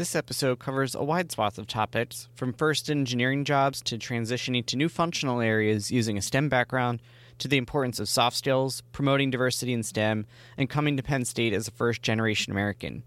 [0.00, 4.76] This episode covers a wide swath of topics, from first engineering jobs to transitioning to
[4.78, 7.02] new functional areas using a STEM background,
[7.36, 10.24] to the importance of soft skills, promoting diversity in STEM,
[10.56, 13.02] and coming to Penn State as a first generation American.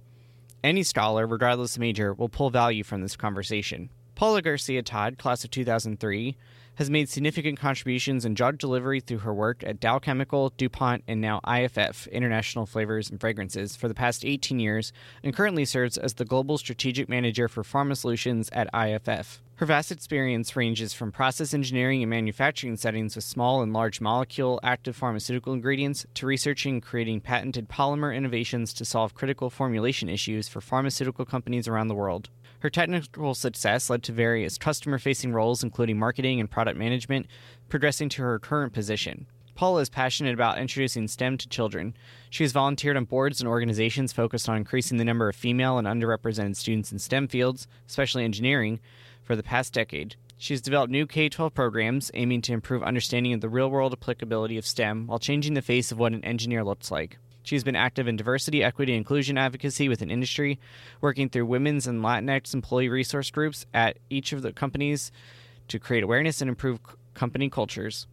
[0.64, 3.90] Any scholar, regardless of major, will pull value from this conversation.
[4.14, 6.38] Paula Garcia Todd, class of 2003,
[6.76, 11.22] has made significant contributions in drug delivery through her work at Dow Chemical, DuPont, and
[11.22, 14.92] now IFF, International Flavors and Fragrances, for the past 18 years,
[15.24, 19.42] and currently serves as the Global Strategic Manager for Pharma Solutions at IFF.
[19.58, 24.60] Her vast experience ranges from process engineering and manufacturing settings with small and large molecule
[24.64, 30.48] active pharmaceutical ingredients to researching and creating patented polymer innovations to solve critical formulation issues
[30.48, 32.30] for pharmaceutical companies around the world.
[32.64, 37.28] Her technical success led to various customer facing roles, including marketing and product management,
[37.68, 39.28] progressing to her current position.
[39.54, 41.94] Paula is passionate about introducing STEM to children.
[42.30, 45.86] She has volunteered on boards and organizations focused on increasing the number of female and
[45.86, 48.80] underrepresented students in STEM fields, especially engineering,
[49.22, 50.16] for the past decade.
[50.38, 53.92] She has developed new K 12 programs aiming to improve understanding of the real world
[53.92, 57.18] applicability of STEM while changing the face of what an engineer looks like.
[57.44, 60.60] She's been active in diversity, equity, and inclusion advocacy within industry,
[61.02, 65.12] working through women's and Latinx employee resource groups at each of the companies
[65.68, 66.80] to create awareness and improve
[67.14, 68.08] company cultures.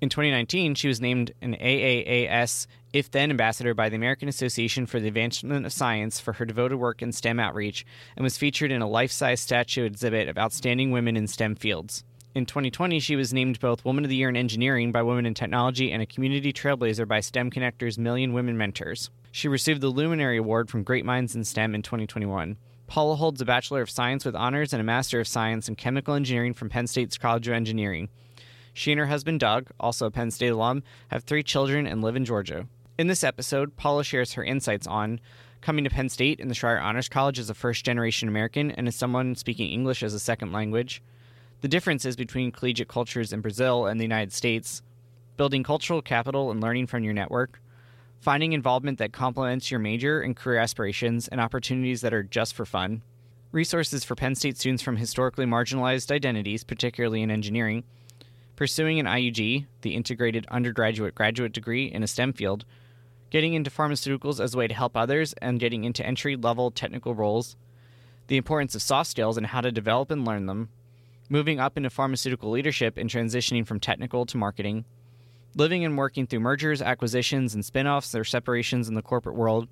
[0.00, 4.98] In 2019, she was named an AAAS If Then Ambassador by the American Association for
[4.98, 7.84] the Advancement of Science for her devoted work in STEM outreach
[8.16, 12.02] and was featured in a life size statue exhibit of outstanding women in STEM fields.
[12.32, 15.34] In 2020, she was named both Woman of the Year in Engineering by Women in
[15.34, 19.10] Technology and a Community Trailblazer by STEM Connector's Million Women Mentors.
[19.32, 22.56] She received the Luminary Award from Great Minds in STEM in 2021.
[22.86, 26.14] Paula holds a Bachelor of Science with honors and a Master of Science in Chemical
[26.14, 28.08] Engineering from Penn State's College of Engineering.
[28.72, 32.14] She and her husband, Doug, also a Penn State alum, have three children and live
[32.14, 32.68] in Georgia.
[32.96, 35.18] In this episode, Paula shares her insights on
[35.60, 38.86] coming to Penn State in the Schreyer Honors College as a first generation American and
[38.86, 41.02] as someone speaking English as a second language
[41.60, 44.82] the differences between collegiate cultures in Brazil and the United States,
[45.36, 47.60] building cultural capital and learning from your network,
[48.20, 52.64] finding involvement that complements your major and career aspirations and opportunities that are just for
[52.64, 53.02] fun,
[53.52, 57.84] resources for Penn State students from historically marginalized identities, particularly in engineering,
[58.56, 62.64] pursuing an IUG, the integrated undergraduate graduate degree in a STEM field,
[63.30, 67.14] getting into pharmaceuticals as a way to help others, and getting into entry level technical
[67.14, 67.56] roles,
[68.26, 70.68] the importance of soft skills and how to develop and learn them,
[71.30, 74.84] moving up into pharmaceutical leadership and transitioning from technical to marketing,
[75.54, 79.68] living and working through mergers, acquisitions, and spin offs or separations in the corporate world,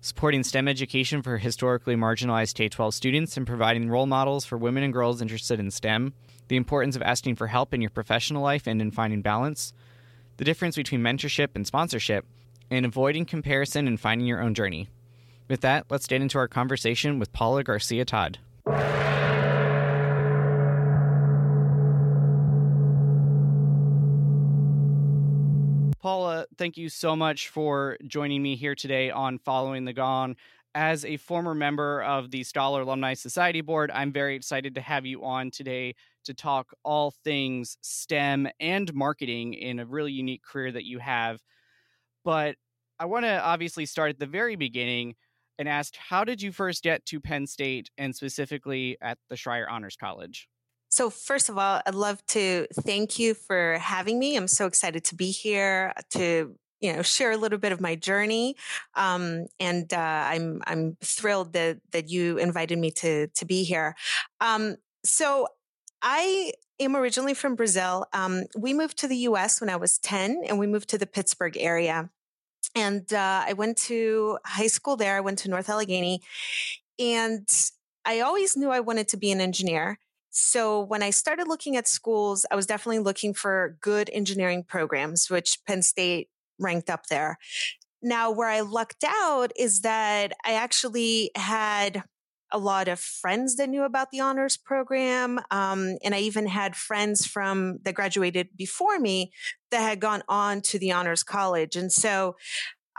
[0.00, 4.82] supporting STEM education for historically marginalized K 12 students, and providing role models for women
[4.82, 6.14] and girls interested in STEM,
[6.48, 9.72] the importance of asking for help in your professional life and in finding balance,
[10.38, 12.24] the difference between mentorship and sponsorship,
[12.70, 14.88] and avoiding comparison and finding your own journey.
[15.48, 18.38] With that, let's get into our conversation with Paula Garcia Todd.
[26.58, 30.36] Thank you so much for joining me here today on Following the Gong.
[30.74, 35.06] As a former member of the Scholar Alumni Society Board, I'm very excited to have
[35.06, 35.94] you on today
[36.24, 41.40] to talk all things STEM and marketing in a really unique career that you have.
[42.24, 42.56] But
[42.98, 45.14] I want to obviously start at the very beginning
[45.58, 49.66] and ask how did you first get to Penn State and specifically at the Schreyer
[49.70, 50.48] Honors College?
[50.94, 54.36] So, first of all, I'd love to thank you for having me.
[54.36, 57.96] I'm so excited to be here to you know share a little bit of my
[57.96, 58.54] journey
[58.94, 63.96] um, and uh, i'm i'm thrilled that that you invited me to to be here.
[64.40, 65.48] Um, so
[66.00, 68.06] i am originally from brazil.
[68.12, 71.08] Um, we moved to the us when i was 10 and we moved to the
[71.08, 72.08] pittsburgh area.
[72.76, 75.16] And uh, i went to high school there.
[75.16, 76.22] I went to north allegheny.
[77.00, 77.48] And
[78.04, 79.98] i always knew i wanted to be an engineer
[80.36, 85.30] So when I started looking at schools, I was definitely looking for good engineering programs,
[85.30, 86.28] which Penn State
[86.58, 87.38] ranked up there.
[88.02, 92.02] Now, where I lucked out is that I actually had
[92.50, 95.38] a lot of friends that knew about the honors program.
[95.52, 99.32] Um, and I even had friends from that graduated before me
[99.70, 101.76] that had gone on to the honors college.
[101.76, 102.34] And so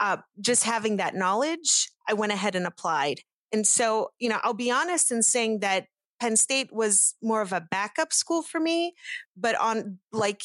[0.00, 3.20] uh, just having that knowledge, I went ahead and applied.
[3.52, 5.86] And so, you know, I'll be honest in saying that
[6.20, 8.94] Penn State was more of a backup school for me,
[9.36, 10.42] but on like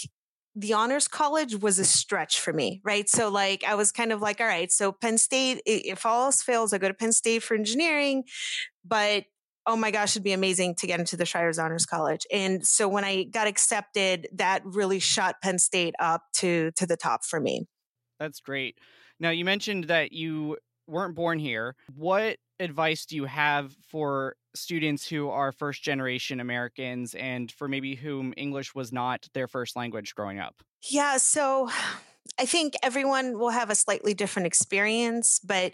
[0.56, 3.08] the honors college was a stretch for me, right?
[3.08, 6.42] So like I was kind of like, all right, so Penn State, if all else
[6.42, 8.24] fails, I go to Penn State for engineering,
[8.84, 9.26] but
[9.66, 12.26] oh my gosh, it'd be amazing to get into the Schreyer Honors College.
[12.32, 16.98] And so when I got accepted, that really shot Penn State up to to the
[16.98, 17.68] top for me.
[18.20, 18.78] That's great.
[19.20, 20.58] Now you mentioned that you
[20.92, 21.76] weren't born here.
[21.96, 27.96] What advice do you have for students who are first generation Americans and for maybe
[27.96, 30.62] whom English was not their first language growing up?
[30.90, 31.70] Yeah, so
[32.40, 35.74] I think everyone will have a slightly different experience, but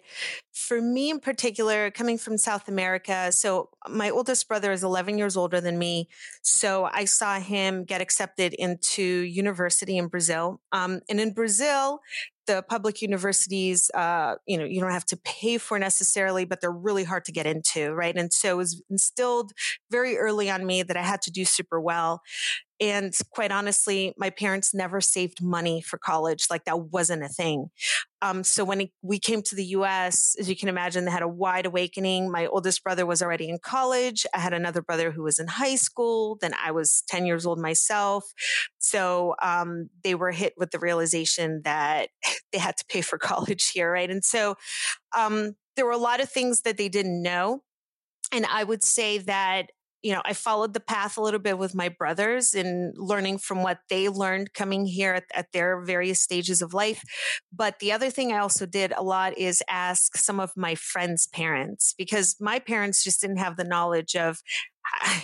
[0.54, 5.38] for me in particular, coming from South America, so my oldest brother is 11 years
[5.38, 6.10] older than me.
[6.42, 10.60] So I saw him get accepted into university in Brazil.
[10.72, 12.00] Um, and in Brazil,
[12.48, 16.72] the public universities, uh, you know, you don't have to pay for necessarily, but they're
[16.72, 18.16] really hard to get into, right?
[18.16, 19.52] And so it was instilled
[19.92, 22.22] very early on me that I had to do super well.
[22.79, 26.45] And quite honestly, my parents never saved money for college.
[26.50, 27.69] Like that wasn't a thing.
[28.21, 31.24] Um, so when it, we came to the US, as you can imagine, they had
[31.24, 32.31] a wide awakening.
[32.31, 34.25] My oldest brother was already in college.
[34.33, 36.38] I had another brother who was in high school.
[36.39, 38.25] Then I was 10 years old myself.
[38.79, 42.09] So um, they were hit with the realization that
[42.51, 44.09] they had to pay for college here, right?
[44.09, 44.56] And so
[45.18, 47.62] um, there were a lot of things that they didn't know.
[48.31, 49.71] And I would say that
[50.07, 53.62] you know, I followed the path a little bit with my brothers in learning from
[53.62, 57.04] what they learned coming here at, at, their various stages of life.
[57.51, 61.27] But the other thing I also did a lot is ask some of my friends'
[61.27, 64.39] parents because my parents just didn't have the knowledge of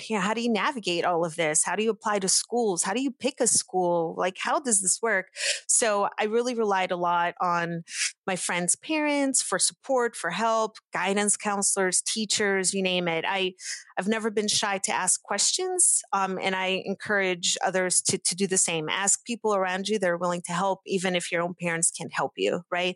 [0.10, 1.64] you know, how do you navigate all of this?
[1.64, 2.84] How do you apply to schools?
[2.84, 4.16] How do you pick a school?
[4.18, 5.28] Like, how does this work?
[5.68, 7.84] So I really relied a lot on
[8.26, 13.26] my friends' parents for support, for help, guidance counselors, teachers, you name it.
[13.28, 13.54] I,
[13.98, 16.02] I've never been shy to ask questions.
[16.14, 18.90] Um, and I encourage others to, to do the same.
[18.90, 22.34] Ask people around you They're willing to help, even if your own parents can't help
[22.38, 22.96] you, right?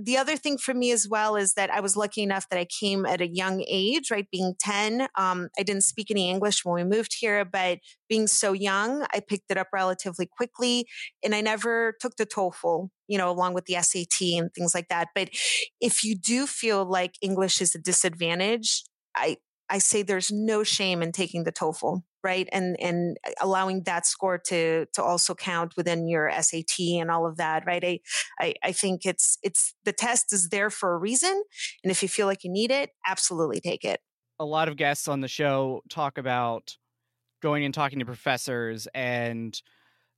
[0.00, 2.64] The other thing for me as well is that I was lucky enough that I
[2.66, 4.26] came at a young age, right?
[4.30, 7.78] Being 10, um, I didn't speak any English when we moved here, but
[8.08, 10.86] being so young, I picked it up relatively quickly
[11.22, 14.88] and I never took the TOEFL, you know, along with the SAT and things like
[14.88, 15.08] that.
[15.14, 15.30] But
[15.80, 18.84] if you do feel like English is a disadvantage,
[19.16, 22.48] I, I say there's no shame in taking the TOEFL, right?
[22.52, 27.26] And and uh, allowing that score to to also count within your SAT and all
[27.26, 27.84] of that, right?
[27.84, 28.00] I,
[28.40, 31.42] I I think it's it's the test is there for a reason,
[31.82, 34.00] and if you feel like you need it, absolutely take it
[34.38, 36.76] a lot of guests on the show talk about
[37.40, 39.60] going and talking to professors and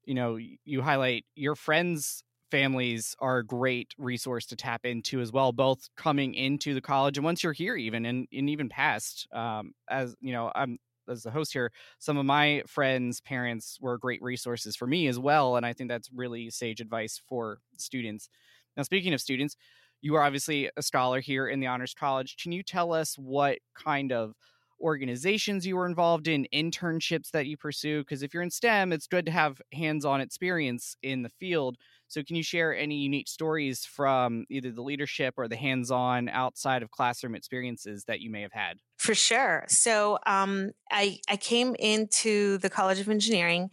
[0.04, 5.32] you know you highlight your friends families are a great resource to tap into as
[5.32, 9.26] well both coming into the college and once you're here even and, and even past
[9.32, 10.78] um, as you know i'm
[11.08, 15.18] as the host here some of my friends parents were great resources for me as
[15.18, 18.28] well and i think that's really sage advice for students
[18.76, 19.56] now speaking of students
[20.02, 22.36] you are obviously a scholar here in the Honors College.
[22.40, 24.34] Can you tell us what kind of
[24.80, 28.00] organizations you were involved in, internships that you pursue?
[28.00, 31.76] Because if you're in STEM, it's good to have hands on experience in the field.
[32.08, 36.28] So, can you share any unique stories from either the leadership or the hands on
[36.28, 38.78] outside of classroom experiences that you may have had?
[38.96, 39.64] For sure.
[39.68, 43.70] So um, I, I came into the College of Engineering.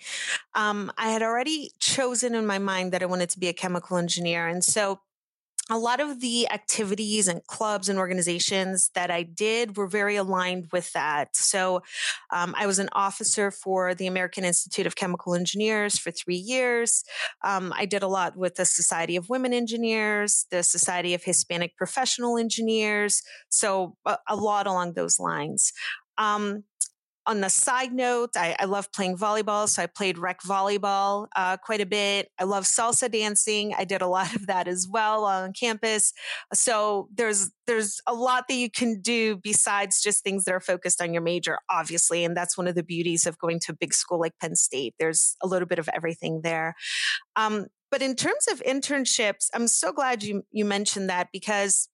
[0.53, 3.97] Um, I had already chosen in my mind that I wanted to be a chemical
[3.97, 4.47] engineer.
[4.47, 4.99] And so
[5.69, 10.67] a lot of the activities and clubs and organizations that I did were very aligned
[10.73, 11.35] with that.
[11.37, 11.83] So
[12.31, 17.05] um, I was an officer for the American Institute of Chemical Engineers for three years.
[17.45, 21.77] Um, I did a lot with the Society of Women Engineers, the Society of Hispanic
[21.77, 23.21] Professional Engineers.
[23.47, 25.71] So a, a lot along those lines.
[26.17, 26.65] Um,
[27.25, 29.67] on the side note, I, I, love playing volleyball.
[29.69, 32.29] So I played rec volleyball uh, quite a bit.
[32.39, 33.73] I love salsa dancing.
[33.77, 36.13] I did a lot of that as well on campus.
[36.53, 41.01] So there's there's a lot that you can do besides just things that are focused
[41.01, 42.25] on your major, obviously.
[42.25, 44.95] And that's one of the beauties of going to a big school like Penn State.
[44.99, 46.75] There's a little bit of everything there.
[47.35, 51.87] Um, but in terms of internships, I'm so glad you you mentioned that because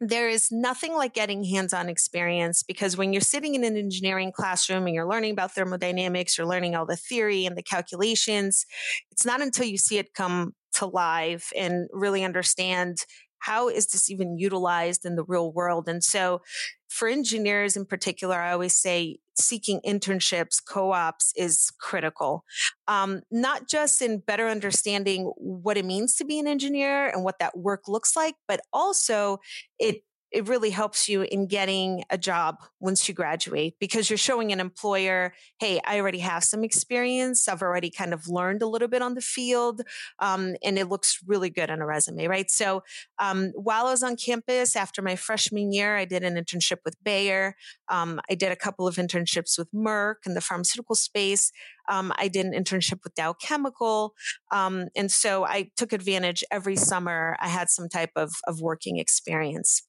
[0.00, 4.86] there is nothing like getting hands-on experience because when you're sitting in an engineering classroom
[4.86, 8.64] and you're learning about thermodynamics, you're learning all the theory and the calculations.
[9.10, 12.98] It's not until you see it come to life and really understand
[13.40, 15.88] how is this even utilized in the real world?
[15.88, 16.42] And so
[16.90, 22.44] for engineers in particular, I always say seeking internships, co-ops is critical.
[22.88, 27.38] Um, not just in better understanding what it means to be an engineer and what
[27.38, 29.38] that work looks like, but also
[29.78, 34.52] it it really helps you in getting a job once you graduate because you're showing
[34.52, 37.48] an employer, hey, I already have some experience.
[37.48, 39.82] I've already kind of learned a little bit on the field,
[40.20, 42.50] um, and it looks really good on a resume, right?
[42.50, 42.82] So
[43.18, 46.96] um, while I was on campus after my freshman year, I did an internship with
[47.02, 47.56] Bayer.
[47.88, 51.50] Um, I did a couple of internships with Merck in the pharmaceutical space.
[51.88, 54.14] Um, I did an internship with Dow Chemical.
[54.52, 57.36] Um, and so I took advantage every summer.
[57.40, 59.82] I had some type of, of working experience.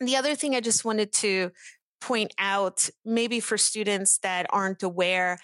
[0.00, 1.50] The other thing I just wanted to
[2.00, 5.38] point out, maybe for students that aren't aware,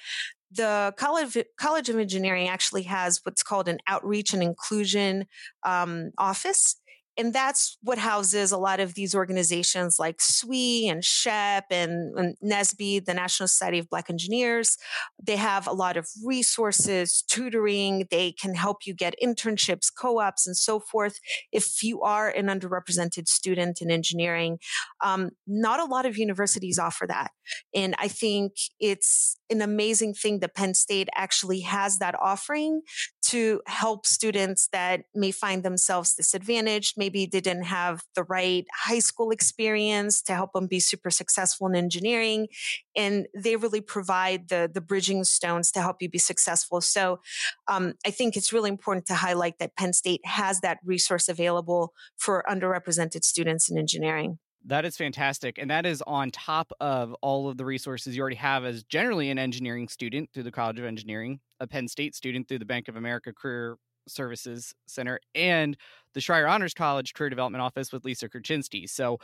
[0.54, 5.26] the College, College of Engineering actually has what's called an outreach and inclusion
[5.64, 6.76] um, office
[7.18, 12.36] and that's what houses a lot of these organizations like SWE and SHPE and, and
[12.40, 14.78] the National Society of Black Engineers.
[15.22, 18.06] They have a lot of resources, tutoring.
[18.10, 21.18] They can help you get internships, co-ops, and so forth.
[21.52, 24.58] If you are an underrepresented student in engineering,
[25.04, 27.30] um, not a lot of universities offer that.
[27.74, 32.82] And I think it's an amazing thing that Penn State actually has that offering
[33.26, 36.94] to help students that may find themselves disadvantaged.
[36.96, 41.74] Maybe didn't have the right high school experience to help them be super successful in
[41.74, 42.48] engineering.
[42.96, 46.80] And they really provide the, the bridging stones to help you be successful.
[46.80, 47.20] So
[47.68, 51.92] um, I think it's really important to highlight that Penn State has that resource available
[52.16, 54.38] for underrepresented students in engineering.
[54.64, 55.58] That is fantastic.
[55.58, 59.30] And that is on top of all of the resources you already have as generally
[59.30, 62.88] an engineering student through the College of Engineering, a Penn State student through the Bank
[62.88, 63.76] of America Career
[64.06, 65.76] Services Center, and
[66.14, 68.88] the Schreyer Honors College Career Development Office with Lisa Kurczynski.
[68.88, 69.18] So,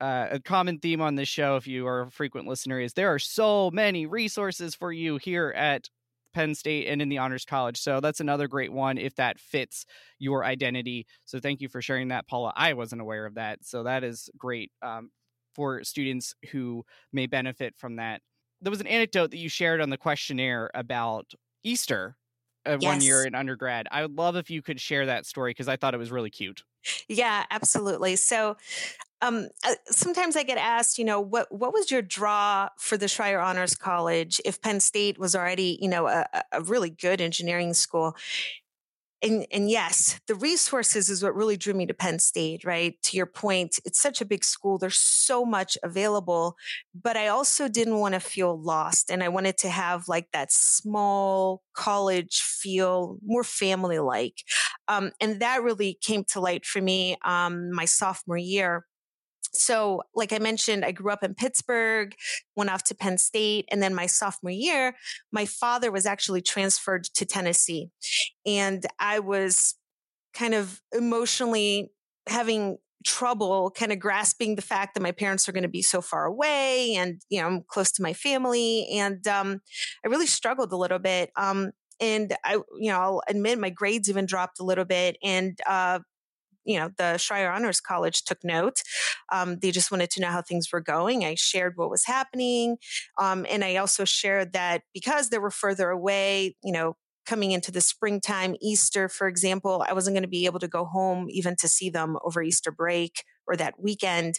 [0.00, 3.12] uh, a common theme on this show, if you are a frequent listener, is there
[3.14, 5.88] are so many resources for you here at
[6.36, 7.80] Penn State and in the Honors College.
[7.80, 9.86] So that's another great one if that fits
[10.18, 11.06] your identity.
[11.24, 12.52] So thank you for sharing that, Paula.
[12.54, 13.60] I wasn't aware of that.
[13.62, 15.08] So that is great um,
[15.54, 18.20] for students who may benefit from that.
[18.60, 21.32] There was an anecdote that you shared on the questionnaire about
[21.64, 22.18] Easter
[22.66, 22.92] uh, yes.
[22.92, 23.86] one year in undergrad.
[23.90, 26.30] I would love if you could share that story because I thought it was really
[26.30, 26.64] cute.
[27.08, 28.16] Yeah, absolutely.
[28.16, 28.58] So
[29.22, 33.06] um, uh, sometimes I get asked, you know, what what was your draw for the
[33.06, 37.72] Schreyer Honors College if Penn State was already, you know, a, a really good engineering
[37.74, 38.16] school?
[39.22, 42.94] And, and yes, the resources is what really drew me to Penn State, right?
[43.04, 44.76] To your point, it's such a big school.
[44.76, 46.54] There's so much available,
[46.94, 49.10] but I also didn't want to feel lost.
[49.10, 54.34] And I wanted to have like that small college feel, more family like.
[54.86, 58.84] Um, and that really came to light for me um, my sophomore year
[59.56, 62.14] so, like I mentioned, I grew up in Pittsburgh,
[62.54, 64.94] went off to Penn State, and then my sophomore year,
[65.32, 67.90] my father was actually transferred to Tennessee.
[68.44, 69.74] And I was
[70.34, 71.90] kind of emotionally
[72.28, 76.00] having trouble kind of grasping the fact that my parents are going to be so
[76.00, 79.60] far away and you know i'm close to my family and um,
[80.04, 81.70] i really struggled a little bit um,
[82.00, 86.00] and i you know i'll admit my grades even dropped a little bit and uh,
[86.66, 88.82] you know, the Schreyer Honors College took note.
[89.32, 91.24] Um, they just wanted to know how things were going.
[91.24, 92.76] I shared what was happening.
[93.18, 97.72] Um, and I also shared that because they were further away, you know, coming into
[97.72, 101.56] the springtime, Easter, for example, I wasn't going to be able to go home even
[101.56, 104.38] to see them over Easter break or that weekend.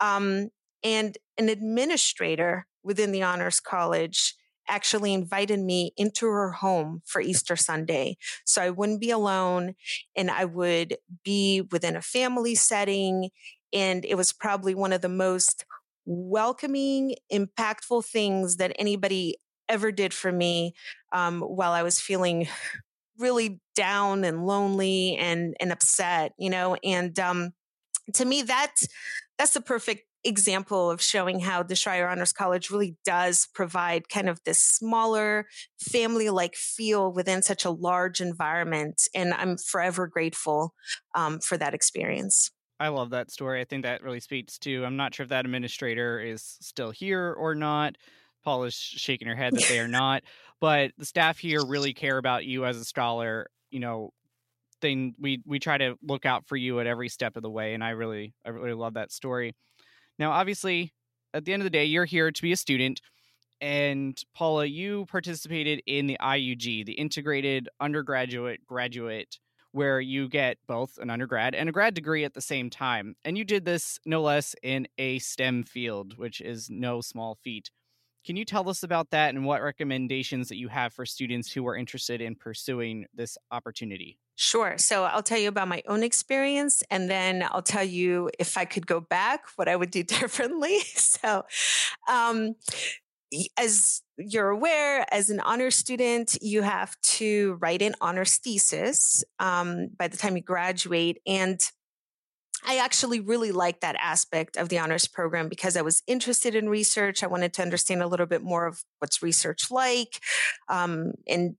[0.00, 0.48] Um,
[0.82, 4.34] and an administrator within the Honors College
[4.68, 8.16] actually invited me into her home for Easter Sunday.
[8.44, 9.74] So I wouldn't be alone
[10.16, 13.30] and I would be within a family setting.
[13.72, 15.64] And it was probably one of the most
[16.04, 19.36] welcoming, impactful things that anybody
[19.68, 20.74] ever did for me
[21.12, 22.48] um, while I was feeling
[23.18, 27.52] really down and lonely and, and upset, you know, and um,
[28.14, 28.74] to me, that
[29.38, 34.28] that's the perfect example of showing how the Schreyer Honors College really does provide kind
[34.28, 35.46] of this smaller
[35.80, 39.08] family like feel within such a large environment.
[39.14, 40.74] And I'm forever grateful
[41.14, 42.50] um, for that experience.
[42.78, 43.60] I love that story.
[43.60, 47.32] I think that really speaks to, I'm not sure if that administrator is still here
[47.32, 47.96] or not.
[48.44, 50.24] Paul is shaking her head that they are not,
[50.60, 53.48] but the staff here really care about you as a scholar.
[53.70, 54.10] You know,
[54.82, 57.72] thing we we try to look out for you at every step of the way
[57.72, 59.54] and i really i really love that story
[60.18, 60.92] now obviously
[61.34, 63.00] at the end of the day you're here to be a student
[63.60, 69.38] and paula you participated in the iug the integrated undergraduate graduate
[69.72, 73.38] where you get both an undergrad and a grad degree at the same time and
[73.38, 77.70] you did this no less in a stem field which is no small feat
[78.24, 81.66] can you tell us about that and what recommendations that you have for students who
[81.66, 84.18] are interested in pursuing this opportunity?
[84.36, 84.78] Sure.
[84.78, 88.64] So I'll tell you about my own experience and then I'll tell you if I
[88.64, 90.78] could go back, what I would do differently.
[90.94, 91.44] So,
[92.08, 92.54] um,
[93.56, 99.88] as you're aware, as an honor student, you have to write an honors thesis um,
[99.96, 101.18] by the time you graduate.
[101.26, 101.58] And
[102.64, 106.68] I actually really liked that aspect of the honors program because I was interested in
[106.68, 107.22] research.
[107.22, 110.20] I wanted to understand a little bit more of what's research like.
[110.68, 111.56] Um, and,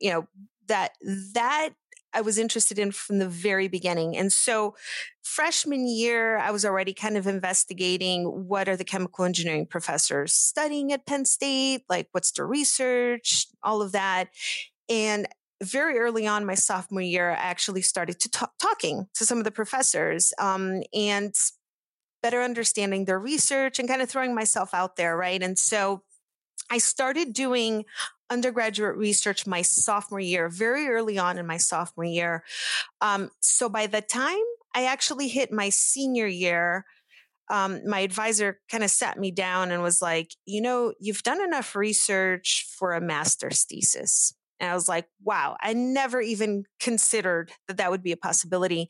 [0.00, 0.26] you know,
[0.66, 0.92] that,
[1.34, 1.70] that
[2.14, 4.16] I was interested in from the very beginning.
[4.16, 4.74] And so
[5.22, 10.92] freshman year, I was already kind of investigating what are the chemical engineering professors studying
[10.92, 11.84] at Penn State?
[11.88, 14.28] Like what's the research, all of that.
[14.88, 15.26] And
[15.62, 19.44] very early on my sophomore year, I actually started to talk, talking to some of
[19.44, 21.34] the professors um, and
[22.22, 25.42] better understanding their research and kind of throwing myself out there, right?
[25.42, 26.02] And so
[26.70, 27.84] I started doing
[28.30, 32.44] undergraduate research my sophomore year, very early on in my sophomore year.
[33.00, 34.42] Um, so by the time
[34.74, 36.86] I actually hit my senior year,
[37.50, 41.42] um, my advisor kind of sat me down and was like, you know, you've done
[41.42, 44.34] enough research for a master's thesis.
[44.62, 48.88] And I was like, wow, I never even considered that that would be a possibility.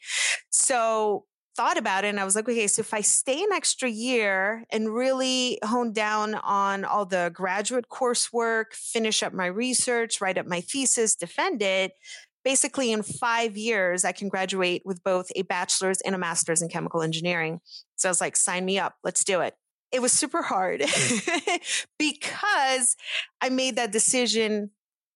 [0.50, 1.24] So
[1.56, 4.64] thought about it and I was like, okay, so if I stay an extra year
[4.70, 10.46] and really hone down on all the graduate coursework, finish up my research, write up
[10.46, 11.92] my thesis, defend it,
[12.44, 16.68] basically in five years, I can graduate with both a bachelor's and a master's in
[16.68, 17.60] chemical engineering.
[17.96, 19.54] So I was like, sign me up, let's do it.
[19.90, 21.86] It was super hard mm.
[21.98, 22.96] because
[23.40, 24.70] I made that decision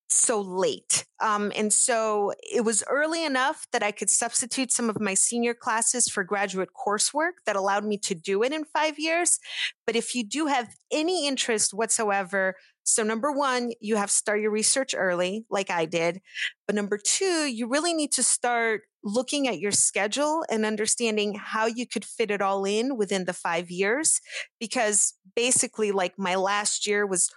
[0.08, 1.04] so late.
[1.20, 5.54] Um, and so it was early enough that I could substitute some of my senior
[5.54, 9.38] classes for graduate coursework that allowed me to do it in five years.
[9.86, 14.40] But if you do have any interest whatsoever, so number one, you have to start
[14.40, 16.21] your research early, like I did.
[16.69, 21.66] But number two, you really need to start looking at your schedule and understanding how
[21.66, 24.21] you could fit it all in within the five years.
[24.60, 27.28] Because basically, like my last year was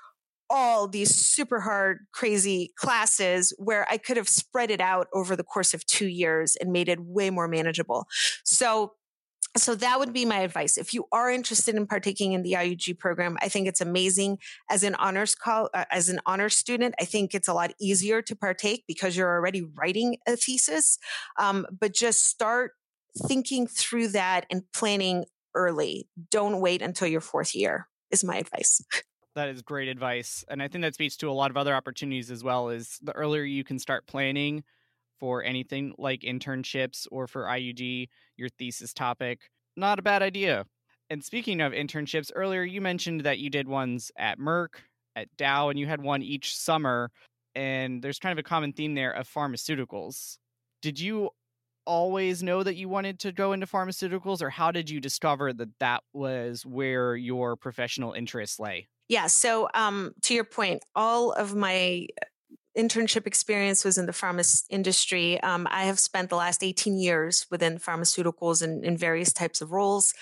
[0.49, 5.43] all these super hard, crazy classes where I could have spread it out over the
[5.43, 8.07] course of two years and made it way more manageable.
[8.43, 8.93] So
[9.57, 10.77] so that would be my advice.
[10.77, 14.38] If you are interested in partaking in the IUG program, I think it's amazing.
[14.69, 18.21] As an honors call, uh, as an honors student, I think it's a lot easier
[18.21, 20.99] to partake because you're already writing a thesis.
[21.39, 22.73] Um, but just start
[23.27, 26.07] thinking through that and planning early.
[26.29, 27.88] Don't wait until your fourth year.
[28.12, 28.81] Is my advice.
[29.39, 32.30] that is great advice and i think that speaks to a lot of other opportunities
[32.30, 34.62] as well is the earlier you can start planning
[35.17, 40.65] for anything like internships or for IUG, your thesis topic not a bad idea.
[41.10, 44.82] And speaking of internships earlier you mentioned that you did ones at merck
[45.15, 47.10] at dow and you had one each summer
[47.56, 50.38] and there's kind of a common theme there of pharmaceuticals.
[50.82, 51.30] Did you
[51.86, 55.69] always know that you wanted to go into pharmaceuticals or how did you discover that
[55.80, 59.28] that was where your professional interests lay yeah.
[59.28, 62.08] So, um, to your point, all of my
[62.78, 65.41] internship experience was in the pharma industry.
[65.41, 69.72] Um, I have spent the last 18 years within pharmaceuticals and in various types of
[69.72, 70.13] roles.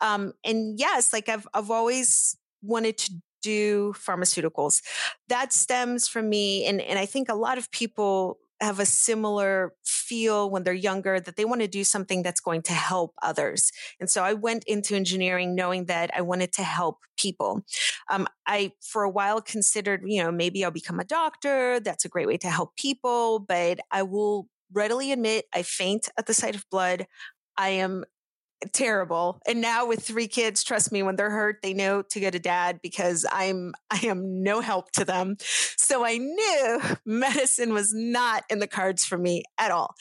[0.00, 4.82] Um, and yes, like I've, I've always wanted to do pharmaceuticals.
[5.28, 6.66] That stems from me.
[6.66, 11.20] And, and I think a lot of people have a similar feel when they're younger
[11.20, 13.70] that they want to do something that's going to help others.
[14.00, 17.62] And so I went into engineering knowing that I wanted to help people.
[18.10, 21.80] Um, I, for a while, considered, you know, maybe I'll become a doctor.
[21.80, 23.40] That's a great way to help people.
[23.40, 27.06] But I will readily admit I faint at the sight of blood.
[27.56, 28.04] I am
[28.72, 29.40] terrible.
[29.46, 32.38] And now with three kids, trust me, when they're hurt, they know to go to
[32.38, 35.36] dad because I'm I am no help to them.
[35.76, 39.94] So I knew medicine was not in the cards for me at all.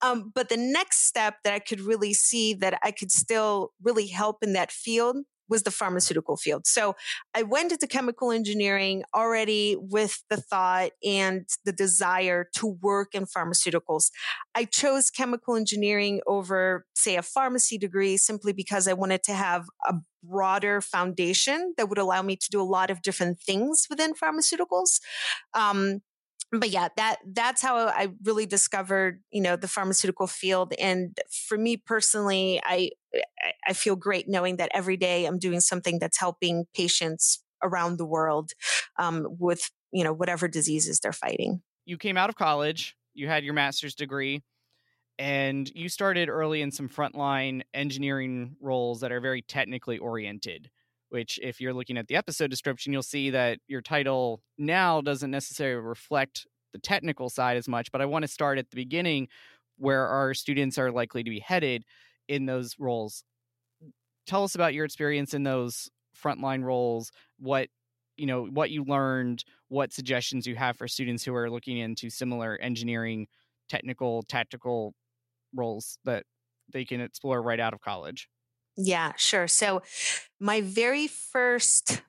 [0.00, 4.08] Um, but the next step that I could really see that I could still really
[4.08, 5.18] help in that field
[5.52, 6.66] was the pharmaceutical field.
[6.66, 6.96] So
[7.34, 13.26] I went into chemical engineering already with the thought and the desire to work in
[13.26, 14.10] pharmaceuticals.
[14.54, 19.66] I chose chemical engineering over, say, a pharmacy degree simply because I wanted to have
[19.86, 24.14] a broader foundation that would allow me to do a lot of different things within
[24.14, 25.00] pharmaceuticals.
[25.52, 26.00] Um,
[26.52, 30.72] but yeah that that's how i really discovered you know the pharmaceutical field.
[30.78, 32.90] And for me personally i
[33.66, 38.04] i feel great knowing that every day i'm doing something that's helping patients around the
[38.04, 38.52] world
[38.98, 41.62] um, with you know whatever diseases they're fighting.
[41.84, 44.42] You came out of college you had your master's degree
[45.18, 50.70] and you started early in some frontline engineering roles that are very technically oriented
[51.12, 55.30] which if you're looking at the episode description you'll see that your title now doesn't
[55.30, 59.28] necessarily reflect the technical side as much but i want to start at the beginning
[59.82, 61.84] where our students are likely to be headed
[62.28, 63.24] in those roles.
[64.26, 65.90] Tell us about your experience in those
[66.22, 67.68] frontline roles what
[68.18, 72.10] you know what you learned what suggestions you have for students who are looking into
[72.10, 73.26] similar engineering
[73.70, 74.92] technical tactical
[75.54, 76.24] roles that
[76.70, 78.28] they can explore right out of college
[78.76, 79.82] yeah sure so
[80.40, 82.02] my very first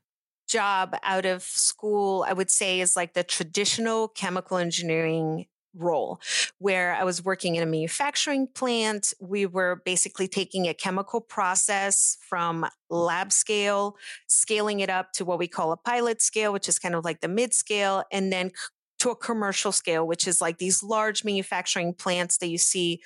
[0.48, 5.46] job out of school i would say is like the traditional chemical engineering
[5.76, 6.20] role
[6.60, 9.14] where I was working in a manufacturing plant.
[9.20, 13.98] We were basically taking a chemical process from lab scale,
[14.28, 17.22] scaling it up to what we call a pilot scale, which is kind of like
[17.22, 18.52] the mid scale, and then
[19.00, 23.02] to a commercial scale, which is like these large manufacturing plants that you see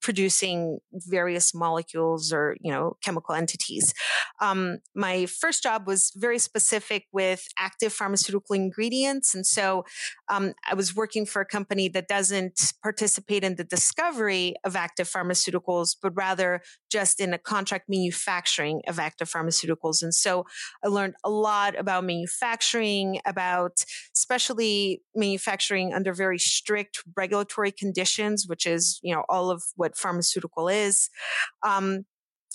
[0.00, 3.94] producing various molecules or you know chemical entities.
[4.40, 9.84] Um, my first job was very specific with active pharmaceutical ingredients and so
[10.28, 15.08] um, i was working for a company that doesn't participate in the discovery of active
[15.08, 16.60] pharmaceuticals but rather
[16.90, 20.44] just in a contract manufacturing of active pharmaceuticals and so
[20.84, 23.84] i learned a lot about manufacturing about
[24.16, 29.96] especially manufacturing under very strict regulatory conditions which is you know all of what what
[29.96, 31.10] pharmaceutical is.
[31.66, 32.04] Um,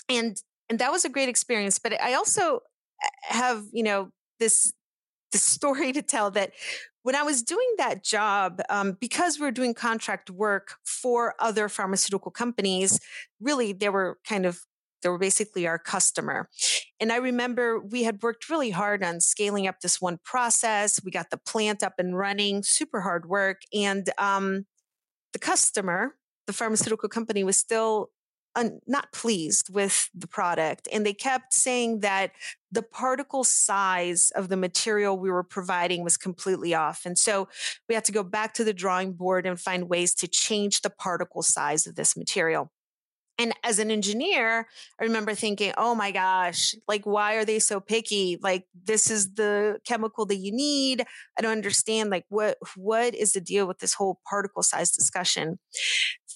[0.08, 0.36] and
[0.68, 1.78] and that was a great experience.
[1.78, 2.60] But I also
[3.02, 4.72] eh, have, you know, this
[5.32, 6.52] the story to tell that
[7.02, 11.68] when I was doing that job, um, because we are doing contract work for other
[11.68, 12.98] pharmaceutical companies,
[13.40, 14.60] really they were kind of
[15.02, 16.48] they were basically our customer.
[16.98, 20.98] And I remember we had worked really hard on scaling up this one process.
[21.04, 23.60] We got the plant up and running, super hard work.
[23.72, 24.64] And um,
[25.32, 28.10] the customer, the pharmaceutical company was still
[28.56, 30.88] un- not pleased with the product.
[30.90, 32.32] And they kept saying that
[32.72, 37.02] the particle size of the material we were providing was completely off.
[37.04, 37.48] And so
[37.88, 40.90] we had to go back to the drawing board and find ways to change the
[40.90, 42.72] particle size of this material.
[43.38, 44.66] And as an engineer,
[44.98, 48.38] I remember thinking, oh my gosh, like, why are they so picky?
[48.40, 51.04] Like, this is the chemical that you need.
[51.38, 52.08] I don't understand.
[52.08, 55.58] Like, what, what is the deal with this whole particle size discussion?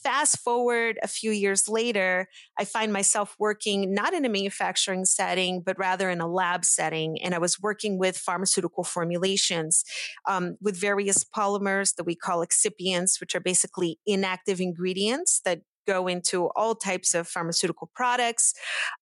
[0.02, 2.26] Fast forward a few years later,
[2.58, 7.20] I find myself working not in a manufacturing setting, but rather in a lab setting.
[7.22, 9.84] And I was working with pharmaceutical formulations
[10.26, 16.06] um, with various polymers that we call excipients, which are basically inactive ingredients that go
[16.06, 18.54] into all types of pharmaceutical products.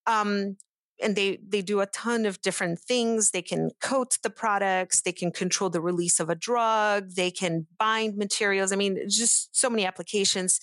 [0.07, 0.57] Um,
[1.01, 3.31] and they they do a ton of different things.
[3.31, 7.67] They can coat the products they can control the release of a drug they can
[7.79, 10.61] bind materials i mean just so many applications.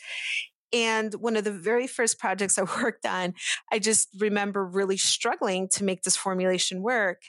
[0.73, 3.33] And one of the very first projects i worked on
[3.71, 7.23] i just remember really struggling to make this formulation work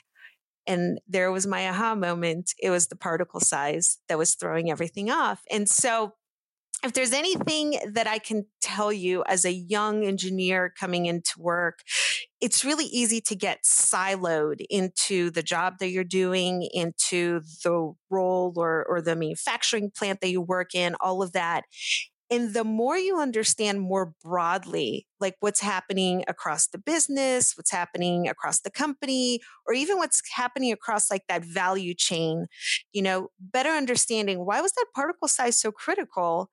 [0.67, 2.53] and there was my aha moment.
[2.61, 5.41] It was the particle size that was throwing everything off.
[5.49, 6.13] And so
[6.83, 11.79] if there's anything that I can tell you as a young engineer coming into work,
[12.39, 18.53] it's really easy to get siloed into the job that you're doing, into the role
[18.55, 21.63] or, or the manufacturing plant that you work in, all of that.
[22.29, 28.27] And the more you understand more broadly, like what's happening across the business, what's happening
[28.27, 32.47] across the company, or even what's happening across like that value chain,
[32.91, 36.49] you know, better understanding why was that particle size so critical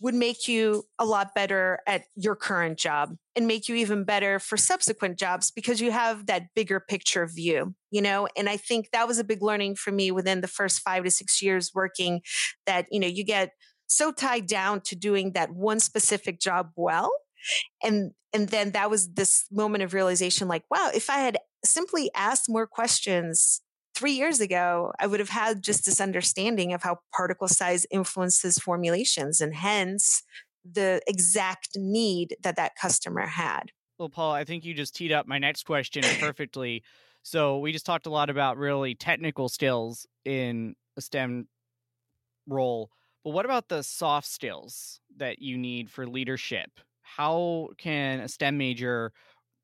[0.00, 4.38] would make you a lot better at your current job and make you even better
[4.38, 8.26] for subsequent jobs because you have that bigger picture view, you know?
[8.36, 11.10] And I think that was a big learning for me within the first five to
[11.10, 12.22] six years working
[12.66, 13.50] that, you know, you get
[13.90, 17.12] so tied down to doing that one specific job well.
[17.82, 22.10] And and then that was this moment of realization like, wow, if I had simply
[22.14, 23.60] asked more questions
[23.96, 28.58] three years ago, I would have had just this understanding of how particle size influences
[28.58, 30.22] formulations and hence
[30.64, 33.72] the exact need that that customer had.
[33.98, 36.84] Well, Paul, I think you just teed up my next question perfectly.
[37.22, 41.48] so we just talked a lot about really technical skills in a STEM
[42.46, 42.90] role.
[43.24, 46.70] But what about the soft skills that you need for leadership?
[47.02, 49.12] How can a STEM major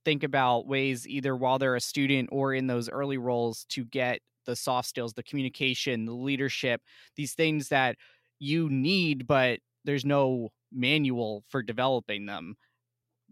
[0.05, 4.21] think about ways either while they're a student or in those early roles to get
[4.45, 6.81] the soft skills, the communication, the leadership,
[7.17, 7.97] these things that
[8.39, 12.57] you need, but there's no manual for developing them.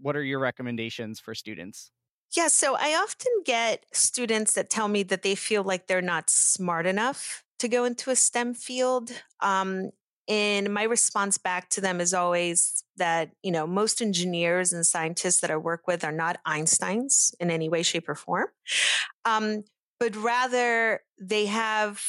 [0.00, 1.90] What are your recommendations for students?
[2.36, 6.28] Yeah, so I often get students that tell me that they feel like they're not
[6.28, 9.12] smart enough to go into a STEM field.
[9.40, 9.90] Um,
[10.28, 15.40] and my response back to them is always that, you know, most engineers and scientists
[15.40, 18.48] that I work with are not Einsteins in any way, shape, or form.
[19.24, 19.64] Um,
[20.00, 22.02] but rather they have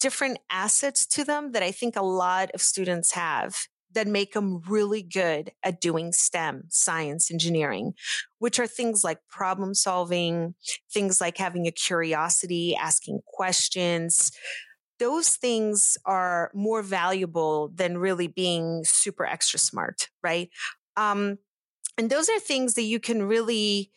[0.00, 3.56] different assets to them that I think a lot of students have
[3.92, 7.94] that make them really good at doing STEM, science, engineering,
[8.38, 10.54] which are things like problem solving,
[10.92, 14.32] things like having a curiosity, asking questions,
[15.04, 20.48] those things are more valuable than really being super extra smart, right?
[20.96, 21.36] Um,
[21.98, 23.90] and those are things that you can really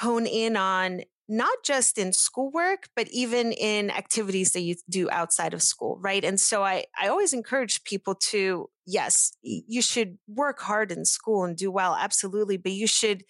[0.00, 5.54] hone in on not just in schoolwork but even in activities that you do outside
[5.54, 10.60] of school right and so i i always encourage people to yes you should work
[10.60, 13.22] hard in school and do well absolutely but you should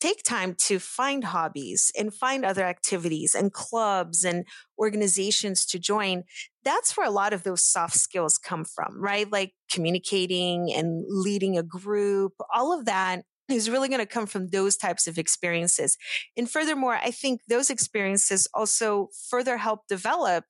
[0.00, 4.44] take time to find hobbies and find other activities and clubs and
[4.78, 6.24] organizations to join.
[6.64, 9.30] That's where a lot of those soft skills come from, right?
[9.30, 14.48] Like communicating and leading a group, all of that is really going to come from
[14.48, 15.96] those types of experiences.
[16.36, 20.44] And furthermore, I think those experiences also further help develop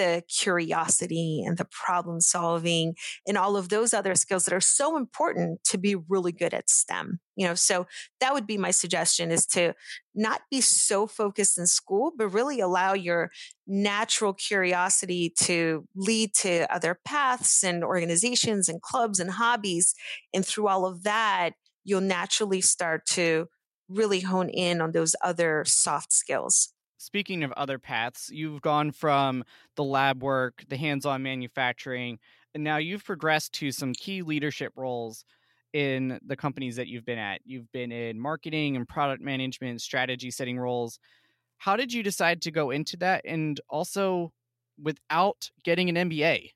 [0.00, 2.94] the curiosity and the problem solving
[3.28, 6.70] and all of those other skills that are so important to be really good at
[6.70, 7.20] STEM.
[7.36, 7.86] You know, so
[8.18, 9.74] that would be my suggestion is to
[10.14, 13.30] not be so focused in school, but really allow your
[13.66, 19.94] natural curiosity to lead to other paths and organizations and clubs and hobbies.
[20.32, 21.50] And through all of that,
[21.84, 23.48] you'll naturally start to
[23.90, 29.42] really hone in on those other soft skills speaking of other paths, you've gone from
[29.74, 32.18] the lab work, the hands on manufacturing,
[32.54, 35.24] and now you've progressed to some key leadership roles
[35.72, 37.40] in the companies that you've been at.
[37.44, 40.98] You've been in marketing and product management, strategy setting roles.
[41.56, 44.32] How did you decide to go into that and also
[44.80, 46.50] without getting an MBA?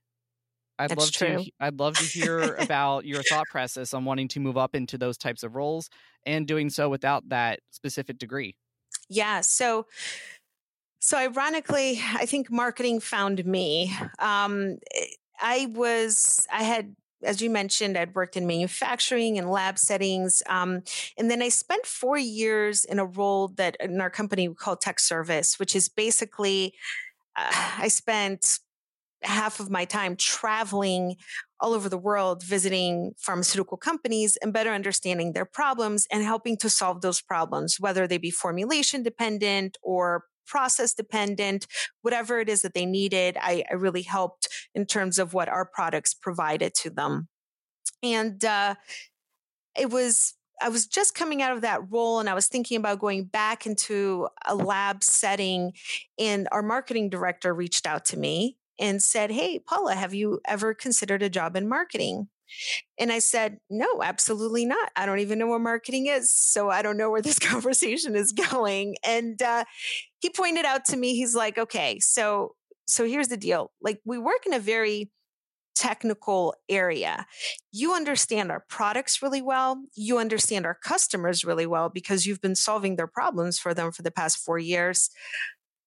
[0.79, 1.45] I'd That's love true.
[1.45, 4.99] to I'd love to hear about your thought process on wanting to move up into
[4.99, 5.89] those types of roles
[6.27, 8.57] and doing so without that specific degree.
[9.09, 9.41] Yeah.
[9.43, 9.87] So,
[11.05, 13.95] so ironically, I think marketing found me.
[14.19, 15.05] Um, eh,
[15.39, 20.43] I was, I had, as you mentioned, I'd worked in manufacturing and lab settings.
[20.49, 20.83] Um,
[21.19, 24.77] and then I spent four years in a role that in our company we call
[24.77, 26.73] tech service, which is basically,
[27.37, 28.61] uh, I spent
[29.21, 31.17] half of my time traveling
[31.61, 36.71] all over the world visiting pharmaceutical companies and better understanding their problems and helping to
[36.71, 41.67] solve those problems, whether they be formulation dependent or process dependent,
[42.03, 43.37] whatever it is that they needed.
[43.41, 47.29] I, I really helped in terms of what our products provided to them.
[48.03, 48.75] And uh,
[49.79, 53.01] it was I was just coming out of that role and I was thinking about
[53.01, 55.73] going back into a lab setting.
[56.19, 60.73] And our marketing director reached out to me and said, Hey, Paula, have you ever
[60.73, 62.29] considered a job in marketing?
[62.99, 64.91] And I said, No, absolutely not.
[64.97, 66.33] I don't even know what marketing is.
[66.33, 68.97] So I don't know where this conversation is going.
[69.05, 69.65] And uh,
[70.21, 72.55] he pointed out to me, he's like, Okay, so
[72.87, 73.73] so here's the deal.
[73.81, 75.11] Like we work in a very
[75.75, 77.27] technical area.
[77.73, 79.83] You understand our products really well.
[79.97, 84.03] You understand our customers really well because you've been solving their problems for them for
[84.03, 85.11] the past four years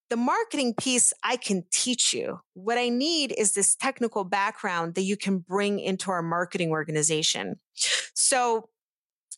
[0.09, 2.39] the marketing piece I can teach you.
[2.53, 7.59] What I need is this technical background that you can bring into our marketing organization.
[8.13, 8.69] So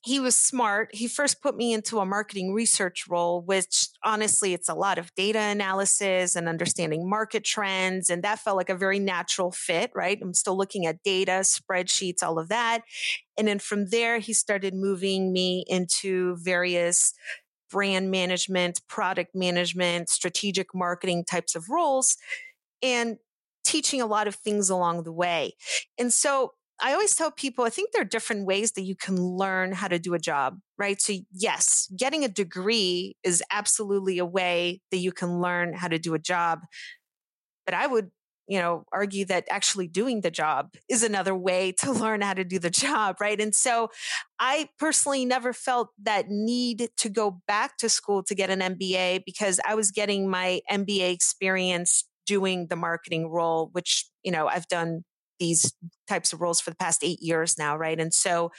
[0.05, 0.95] he was smart.
[0.95, 5.13] He first put me into a marketing research role, which honestly, it's a lot of
[5.15, 8.09] data analysis and understanding market trends.
[8.09, 10.17] And that felt like a very natural fit, right?
[10.21, 12.83] I'm still looking at data, spreadsheets, all of that.
[13.37, 17.13] And then from there, he started moving me into various
[17.69, 22.17] brand management, product management, strategic marketing types of roles,
[22.81, 23.17] and
[23.63, 25.53] teaching a lot of things along the way.
[25.97, 29.21] And so I always tell people, I think there are different ways that you can
[29.21, 30.99] learn how to do a job, right?
[31.01, 35.99] So, yes, getting a degree is absolutely a way that you can learn how to
[35.99, 36.61] do a job.
[37.65, 38.11] But I would
[38.49, 42.43] you know, argue that actually doing the job is another way to learn how to
[42.43, 43.39] do the job, right?
[43.39, 43.89] And so
[44.39, 49.23] I personally never felt that need to go back to school to get an MBA
[49.23, 54.67] because I was getting my MBA experience doing the marketing role, which, you know, I've
[54.67, 55.03] done
[55.39, 55.71] these
[56.07, 58.51] types of roles for the past eight years now right and so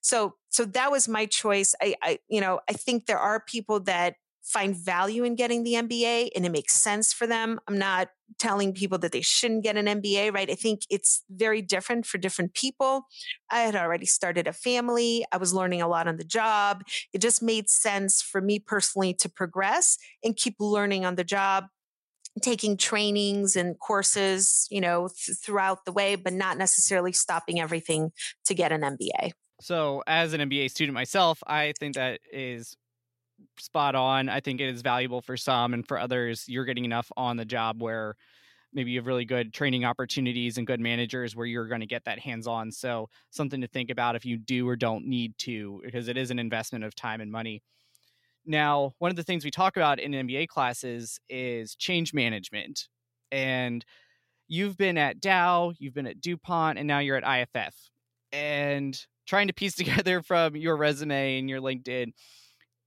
[0.00, 3.78] so so that was my choice i i you know i think there are people
[3.78, 7.58] that find value in getting the MBA and it makes sense for them.
[7.66, 10.50] I'm not telling people that they shouldn't get an MBA, right?
[10.50, 13.06] I think it's very different for different people.
[13.50, 15.24] I had already started a family.
[15.32, 16.82] I was learning a lot on the job.
[17.12, 21.66] It just made sense for me personally to progress and keep learning on the job
[22.42, 28.10] taking trainings and courses, you know, th- throughout the way, but not necessarily stopping everything
[28.44, 29.32] to get an MBA.
[29.60, 32.76] So, as an MBA student myself, I think that is
[33.58, 34.28] spot on.
[34.28, 37.44] I think it is valuable for some, and for others, you're getting enough on the
[37.44, 38.14] job where
[38.72, 42.04] maybe you have really good training opportunities and good managers where you're going to get
[42.04, 42.72] that hands on.
[42.72, 46.30] So, something to think about if you do or don't need to, because it is
[46.30, 47.62] an investment of time and money.
[48.46, 52.88] Now, one of the things we talk about in MBA classes is change management.
[53.32, 53.84] And
[54.48, 57.74] you've been at Dow, you've been at DuPont, and now you're at IFF.
[58.32, 62.12] And trying to piece together from your resume and your LinkedIn,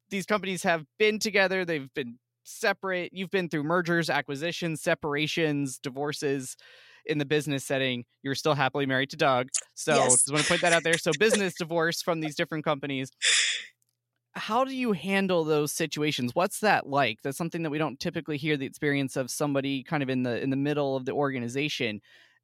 [0.10, 6.56] these companies have been together, they've been separate, you've been through mergers, acquisitions, separations, divorces
[7.06, 8.06] in the business setting.
[8.24, 9.50] You're still happily married to Doug.
[9.76, 10.14] So yes.
[10.14, 10.98] just want to point that out there.
[10.98, 13.12] So business divorce from these different companies
[14.38, 18.38] how do you handle those situations what's that like that's something that we don't typically
[18.38, 22.00] hear the experience of somebody kind of in the in the middle of the organization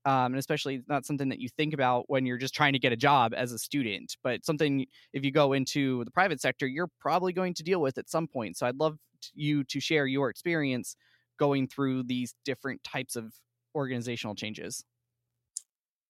[0.06, 2.92] um, and especially not something that you think about when you're just trying to get
[2.92, 6.90] a job as a student but something if you go into the private sector you're
[7.00, 8.98] probably going to deal with at some point so i'd love
[9.34, 10.96] you to share your experience
[11.40, 13.34] going through these different types of
[13.76, 14.84] organizational changes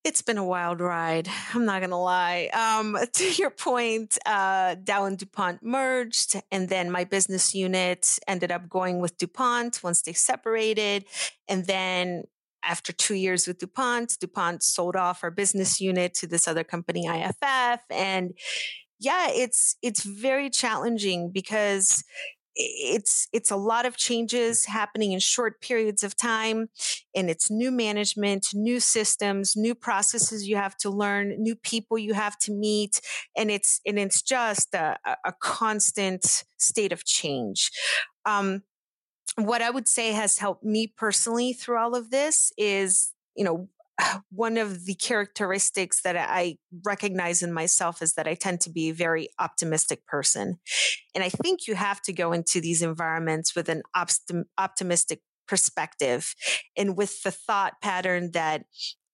[0.04, 1.30] it's been a wild ride.
[1.54, 2.50] I'm not going to lie.
[2.54, 8.52] Um, to your point, uh, Dow and DuPont merged, and then my business unit ended
[8.52, 11.06] up going with DuPont once they separated.
[11.48, 12.26] And then
[12.64, 17.08] after two years with DuPont, DuPont sold off our business unit to this other company,
[17.08, 17.82] IFF.
[17.90, 18.34] And
[19.00, 22.04] yeah, it's it's very challenging because
[22.56, 26.70] it's it's a lot of changes happening in short periods of time
[27.16, 32.14] and it's new management new systems new processes you have to learn new people you
[32.14, 33.02] have to meet
[33.36, 37.72] and it's and it's just a, a constant state of change
[38.26, 38.62] um,
[39.36, 43.68] what i would say has helped me personally through all of this is you know
[44.30, 48.90] one of the characteristics that I recognize in myself is that I tend to be
[48.90, 50.60] a very optimistic person.
[51.14, 56.34] And I think you have to go into these environments with an optim- optimistic perspective
[56.78, 58.66] and with the thought pattern that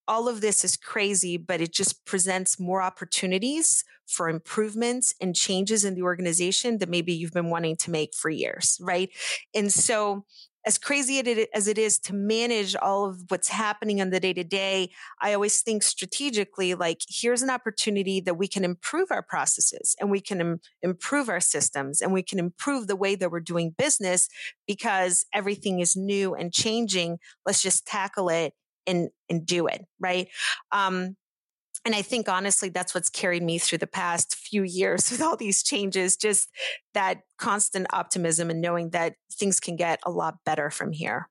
[0.10, 5.86] all of this is crazy, but it just presents more opportunities for improvements and changes
[5.86, 9.12] in the organization that maybe you've been wanting to make for years, right?
[9.54, 10.26] And so
[10.66, 14.44] as crazy as it is to manage all of what's happening on the day to
[14.44, 14.90] day,
[15.22, 20.12] I always think strategically, like, here's an opportunity that we can improve our processes and
[20.12, 23.76] we can Im- improve our systems and we can improve the way that we're doing
[23.78, 24.28] business
[24.68, 27.20] because everything is new and changing.
[27.46, 28.54] Let's just tackle it
[28.88, 29.86] and, and do it.
[30.00, 30.28] Right.
[30.72, 31.16] Um,
[31.86, 35.38] and I think honestly, that's what's carried me through the past few years with all
[35.38, 36.50] these changes, just
[36.94, 41.30] that constant optimism and knowing that things can get a lot better from here.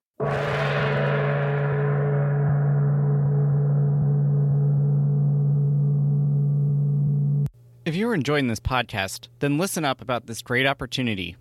[7.85, 11.37] If you're enjoying this podcast, then listen up about this great opportunity.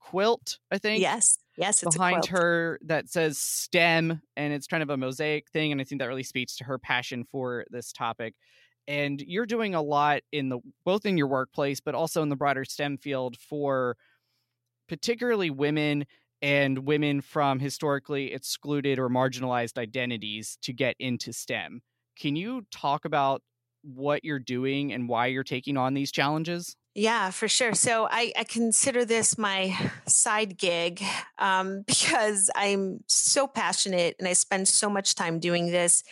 [0.00, 1.02] quilt, I think.
[1.02, 1.39] Yes.
[1.56, 5.72] Yes, it's behind her that says STEM, and it's kind of a mosaic thing.
[5.72, 8.34] And I think that really speaks to her passion for this topic.
[8.88, 12.36] and you're doing a lot in the both in your workplace but also in the
[12.36, 13.96] broader STEM field for
[14.88, 16.04] particularly women
[16.42, 21.82] and women from historically excluded or marginalized identities to get into STEM.
[22.18, 23.42] Can you talk about
[23.82, 26.76] what you're doing and why you're taking on these challenges?
[27.00, 27.72] Yeah, for sure.
[27.72, 29.74] So I, I consider this my
[30.06, 31.02] side gig
[31.38, 36.04] um, because I'm so passionate and I spend so much time doing this.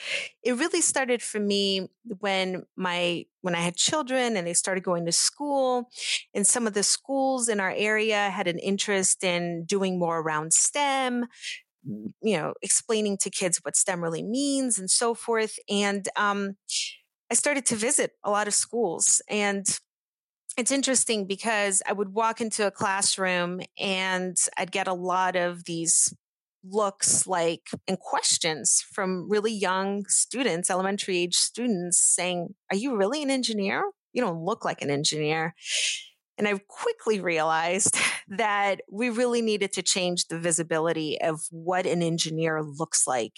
[0.43, 5.05] It really started for me when my when I had children and they started going
[5.05, 5.91] to school,
[6.33, 10.55] and some of the schools in our area had an interest in doing more around
[10.55, 11.27] STEM,
[11.85, 15.59] you know, explaining to kids what STEM really means and so forth.
[15.69, 16.57] And um,
[17.31, 19.67] I started to visit a lot of schools and
[20.59, 25.65] it's interesting because I would walk into a classroom and I'd get a lot of
[25.65, 26.13] these
[26.65, 33.23] looks like and questions from really young students, elementary age students saying, Are you really
[33.23, 33.85] an engineer?
[34.13, 35.55] You don't look like an engineer.
[36.37, 37.97] And I quickly realized
[38.29, 43.35] that we really needed to change the visibility of what an engineer looks like.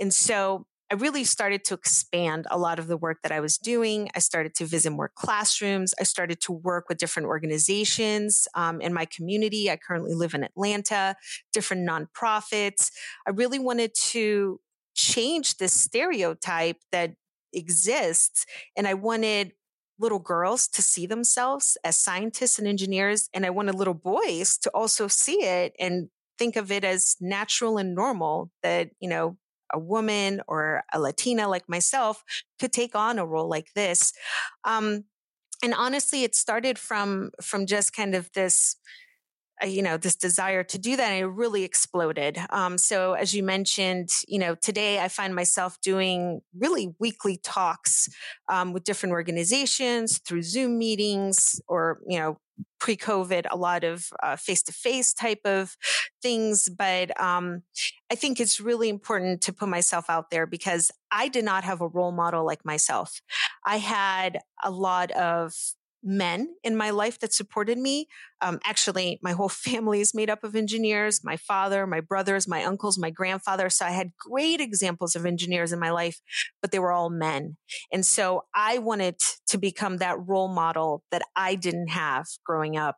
[0.00, 3.56] And so I really started to expand a lot of the work that I was
[3.56, 4.10] doing.
[4.14, 5.94] I started to visit more classrooms.
[5.98, 9.70] I started to work with different organizations um, in my community.
[9.70, 11.16] I currently live in Atlanta,
[11.52, 12.90] different nonprofits.
[13.26, 14.60] I really wanted to
[14.94, 17.14] change this stereotype that
[17.52, 18.44] exists.
[18.76, 19.52] And I wanted
[19.98, 23.28] little girls to see themselves as scientists and engineers.
[23.32, 26.08] And I wanted little boys to also see it and
[26.38, 29.38] think of it as natural and normal that, you know,
[29.74, 32.24] a woman or a Latina like myself
[32.60, 34.12] could take on a role like this.
[34.64, 35.04] Um,
[35.62, 38.76] and honestly, it started from from just kind of this
[39.64, 42.38] you know this desire to do that and it really exploded.
[42.50, 48.08] Um, so as you mentioned you know today i find myself doing really weekly talks
[48.48, 52.38] um, with different organizations through zoom meetings or you know
[52.78, 55.76] pre-covid a lot of uh, face-to-face type of
[56.22, 56.68] things.
[56.68, 57.62] But um,
[58.10, 61.80] i think it's really important to put myself out there because i did not have
[61.80, 63.20] a role model like myself.
[63.64, 65.54] I had a lot of
[66.04, 68.06] men in my life that supported me.
[68.40, 72.64] Um, actually, my whole family is made up of engineers my father, my brothers, my
[72.64, 73.70] uncles, my grandfather.
[73.70, 76.20] So I had great examples of engineers in my life,
[76.60, 77.56] but they were all men.
[77.92, 79.16] And so I wanted
[79.48, 82.96] to become that role model that I didn't have growing up.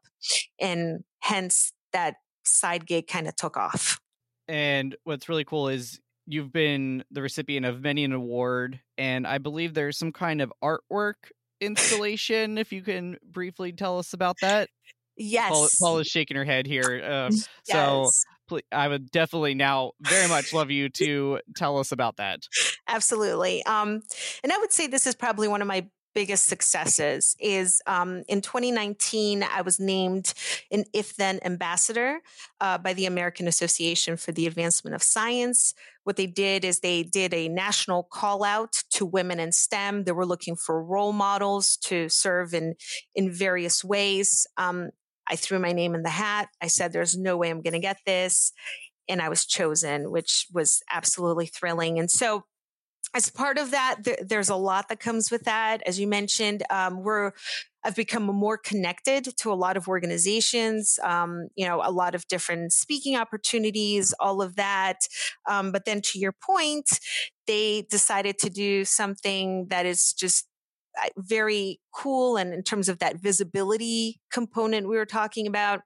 [0.60, 4.00] And hence that side gig kind of took off.
[4.48, 9.38] And what's really cool is you've been the recipient of many an award and i
[9.38, 11.30] believe there's some kind of artwork
[11.60, 14.68] installation, if you can briefly tell us about that.
[15.16, 15.50] Yes.
[15.50, 17.02] Paul, Paul is shaking her head here.
[17.02, 17.30] Uh,
[17.66, 18.24] yes.
[18.48, 22.40] So I would definitely now very much love you to tell us about that.
[22.88, 23.64] Absolutely.
[23.64, 24.02] Um,
[24.44, 25.86] and I would say this is probably one of my
[26.16, 30.32] biggest successes is um, in 2019 i was named
[30.70, 32.20] an if then ambassador
[32.60, 35.74] uh, by the american association for the advancement of science.
[36.04, 40.04] What they did is they did a national call out to women in stem.
[40.04, 42.74] They were looking for role models to serve in
[43.14, 44.46] in various ways.
[44.56, 44.90] Um,
[45.28, 46.48] i threw my name in the hat.
[46.62, 48.52] I said there's no way i'm going to get this.
[49.08, 51.98] And i was chosen which was absolutely thrilling.
[51.98, 52.44] And so
[53.16, 55.82] as part of that, th- there's a lot that comes with that.
[55.86, 57.32] As you mentioned, um, we're
[57.82, 62.26] I've become more connected to a lot of organizations, um, you know, a lot of
[62.28, 64.98] different speaking opportunities, all of that.
[65.48, 66.98] Um, but then to your point,
[67.46, 70.46] they decided to do something that is just
[71.16, 72.36] very cool.
[72.36, 75.80] And in terms of that visibility component we were talking about,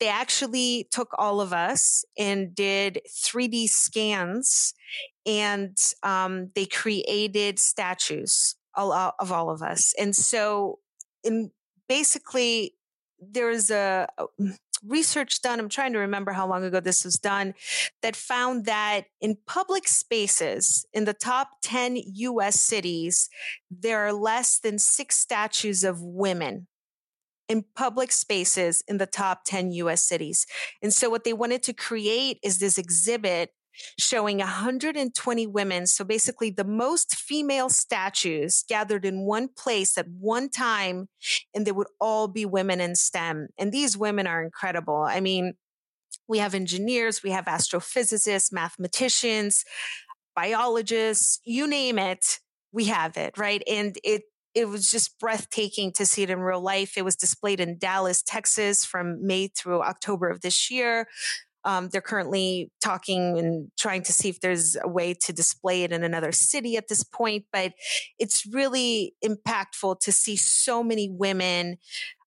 [0.00, 4.74] they actually took all of us and did 3D scans
[5.26, 9.92] and um, they created statues of all of us.
[9.98, 10.78] And so,
[11.24, 11.50] in
[11.88, 12.74] basically,
[13.20, 14.06] there's a
[14.84, 15.60] research done.
[15.60, 17.54] I'm trying to remember how long ago this was done
[18.02, 23.28] that found that in public spaces in the top 10 US cities,
[23.70, 26.66] there are less than six statues of women
[27.48, 30.46] in public spaces in the top 10 US cities.
[30.82, 33.50] And so what they wanted to create is this exhibit
[33.98, 35.86] showing 120 women.
[35.86, 41.08] So basically, the most female statues gathered in one place at one time,
[41.54, 43.48] and they would all be women in STEM.
[43.58, 45.02] And these women are incredible.
[45.02, 45.54] I mean,
[46.26, 49.64] we have engineers, we have astrophysicists, mathematicians,
[50.36, 52.38] biologists, you name it,
[52.70, 53.62] we have it, right?
[53.66, 54.22] And it
[54.54, 56.96] it was just breathtaking to see it in real life.
[56.96, 61.06] It was displayed in Dallas, Texas from May through October of this year.
[61.68, 65.92] Um, they're currently talking and trying to see if there's a way to display it
[65.92, 67.44] in another city at this point.
[67.52, 67.74] But
[68.18, 71.76] it's really impactful to see so many women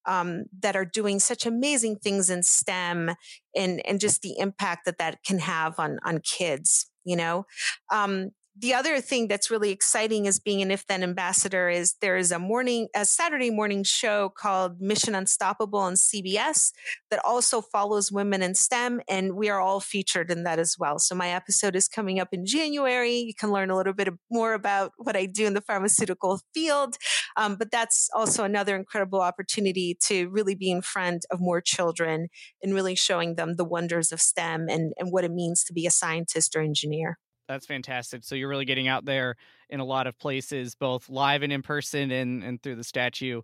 [0.05, 3.15] um, that are doing such amazing things in STEM
[3.55, 7.47] and, and just the impact that that can have on, on kids, you know?
[7.91, 8.29] Um,
[8.61, 12.31] the other thing that's really exciting is being an if then ambassador is there is
[12.31, 16.71] a morning a saturday morning show called mission unstoppable on cbs
[17.09, 20.99] that also follows women in stem and we are all featured in that as well.
[20.99, 23.15] So my episode is coming up in january.
[23.15, 26.95] You can learn a little bit more about what i do in the pharmaceutical field
[27.37, 32.27] um, but that's also another incredible opportunity to really be in front of more children
[32.61, 35.85] and really showing them the wonders of stem and, and what it means to be
[35.85, 37.17] a scientist or engineer
[37.51, 38.23] that's fantastic.
[38.23, 39.35] So you're really getting out there
[39.69, 43.41] in a lot of places, both live and in person, and and through the statue.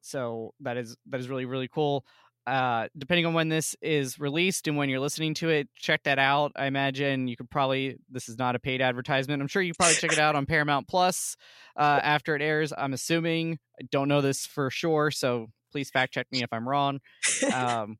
[0.00, 2.04] So that is that is really really cool.
[2.46, 6.18] Uh, depending on when this is released and when you're listening to it, check that
[6.18, 6.50] out.
[6.56, 9.40] I imagine you could probably this is not a paid advertisement.
[9.40, 11.36] I'm sure you probably check it out on Paramount Plus
[11.76, 12.72] uh, after it airs.
[12.76, 13.58] I'm assuming.
[13.80, 17.00] I don't know this for sure, so please fact check me if I'm wrong.
[17.54, 17.98] Um,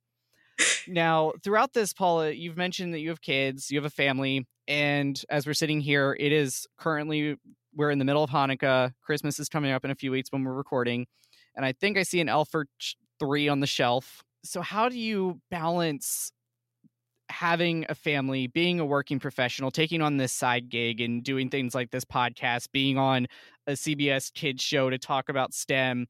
[0.87, 5.23] now, throughout this, Paula, you've mentioned that you have kids, you have a family, and
[5.31, 7.37] as we're sitting here, it is currently
[7.75, 8.93] we're in the middle of Hanukkah.
[9.03, 11.07] Christmas is coming up in a few weeks when we're recording,
[11.55, 12.67] and I think I see an Elf for
[13.19, 14.23] three on the shelf.
[14.45, 16.33] So, how do you balance
[17.31, 21.75] having a family, being a working professional, taking on this side gig, and doing things
[21.75, 23.27] like this podcast, being on
[23.67, 26.07] a CBS kids show to talk about STEM?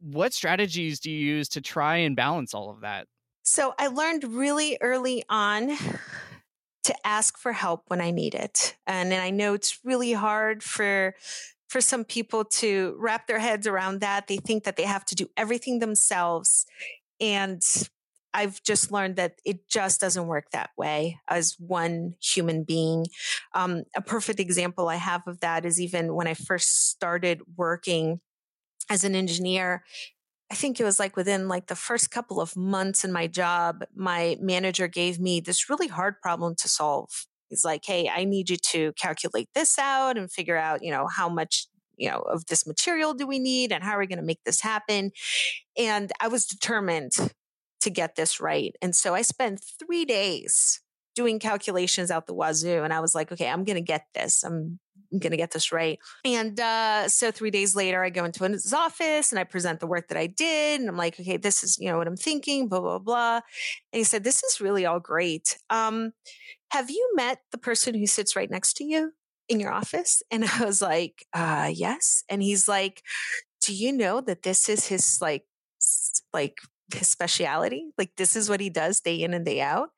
[0.00, 3.06] What strategies do you use to try and balance all of that?
[3.44, 5.76] So I learned really early on
[6.84, 8.74] to ask for help when I need it.
[8.86, 11.14] And, and I know it's really hard for
[11.68, 14.28] for some people to wrap their heads around that.
[14.28, 16.66] They think that they have to do everything themselves.
[17.20, 17.62] And
[18.32, 23.06] I've just learned that it just doesn't work that way as one human being.
[23.54, 28.20] Um, a perfect example I have of that is even when I first started working
[28.90, 29.84] as an engineer
[30.54, 33.82] I think it was like within like the first couple of months in my job,
[33.92, 37.26] my manager gave me this really hard problem to solve.
[37.48, 41.08] He's like, Hey, I need you to calculate this out and figure out, you know,
[41.08, 44.20] how much, you know, of this material do we need and how are we going
[44.20, 45.10] to make this happen?
[45.76, 47.14] And I was determined
[47.80, 48.76] to get this right.
[48.80, 50.82] And so I spent three days
[51.14, 52.82] doing calculations out the wazoo.
[52.82, 54.42] And I was like, okay, I'm going to get this.
[54.42, 54.78] I'm
[55.10, 55.98] going to get this right.
[56.24, 59.86] And uh, so three days later, I go into his office and I present the
[59.86, 60.80] work that I did.
[60.80, 63.36] And I'm like, okay, this is, you know, what I'm thinking, blah, blah, blah.
[63.92, 65.58] And he said, this is really all great.
[65.70, 66.12] Um,
[66.70, 69.12] have you met the person who sits right next to you
[69.48, 70.22] in your office?
[70.30, 72.24] And I was like, uh, yes.
[72.28, 73.02] And he's like,
[73.62, 75.44] do you know that this is his like,
[76.32, 76.58] like
[76.92, 77.86] his speciality?
[77.96, 79.90] Like this is what he does day in and day out.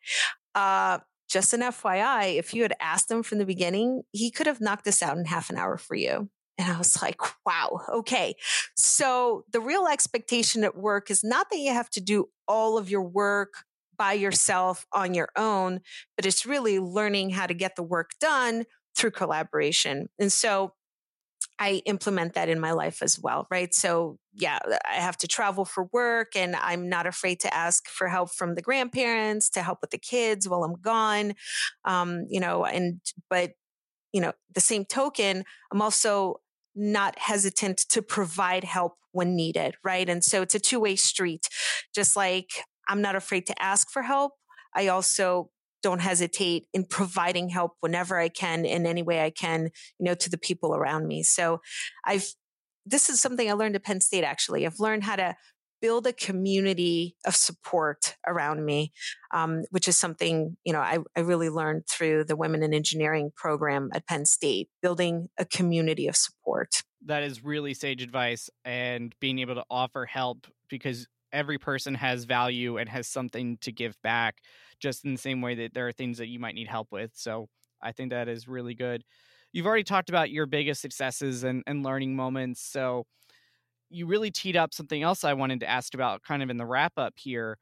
[0.56, 0.98] Uh,
[1.28, 4.84] just an FYI, if you had asked him from the beginning, he could have knocked
[4.84, 6.30] this out in half an hour for you.
[6.58, 8.34] And I was like, wow, okay.
[8.76, 12.90] So the real expectation at work is not that you have to do all of
[12.90, 13.54] your work
[13.98, 15.80] by yourself on your own,
[16.16, 18.64] but it's really learning how to get the work done
[18.96, 20.08] through collaboration.
[20.18, 20.72] And so
[21.58, 23.72] I implement that in my life as well, right?
[23.74, 24.58] So, yeah,
[24.88, 28.54] I have to travel for work and I'm not afraid to ask for help from
[28.54, 31.34] the grandparents to help with the kids while I'm gone.
[31.84, 33.52] Um, you know, and, but,
[34.12, 36.36] you know, the same token, I'm also
[36.74, 40.08] not hesitant to provide help when needed, right?
[40.08, 41.48] And so it's a two way street.
[41.94, 42.50] Just like
[42.88, 44.32] I'm not afraid to ask for help.
[44.74, 45.50] I also
[45.82, 50.14] don't hesitate in providing help whenever I can in any way I can, you know,
[50.14, 51.22] to the people around me.
[51.22, 51.60] So
[52.04, 52.26] I've,
[52.86, 54.64] this is something I learned at Penn State actually.
[54.64, 55.36] I've learned how to
[55.82, 58.92] build a community of support around me,
[59.34, 63.30] um, which is something, you know, I, I really learned through the Women in Engineering
[63.36, 66.82] program at Penn State, building a community of support.
[67.04, 72.24] That is really sage advice and being able to offer help because every person has
[72.24, 74.38] value and has something to give back
[74.80, 77.10] just in the same way that there are things that you might need help with.
[77.14, 77.48] So
[77.82, 79.04] I think that is really good.
[79.56, 82.60] You've already talked about your biggest successes and, and learning moments.
[82.60, 83.06] So
[83.88, 86.66] you really teed up something else I wanted to ask about kind of in the
[86.66, 87.56] wrap up here,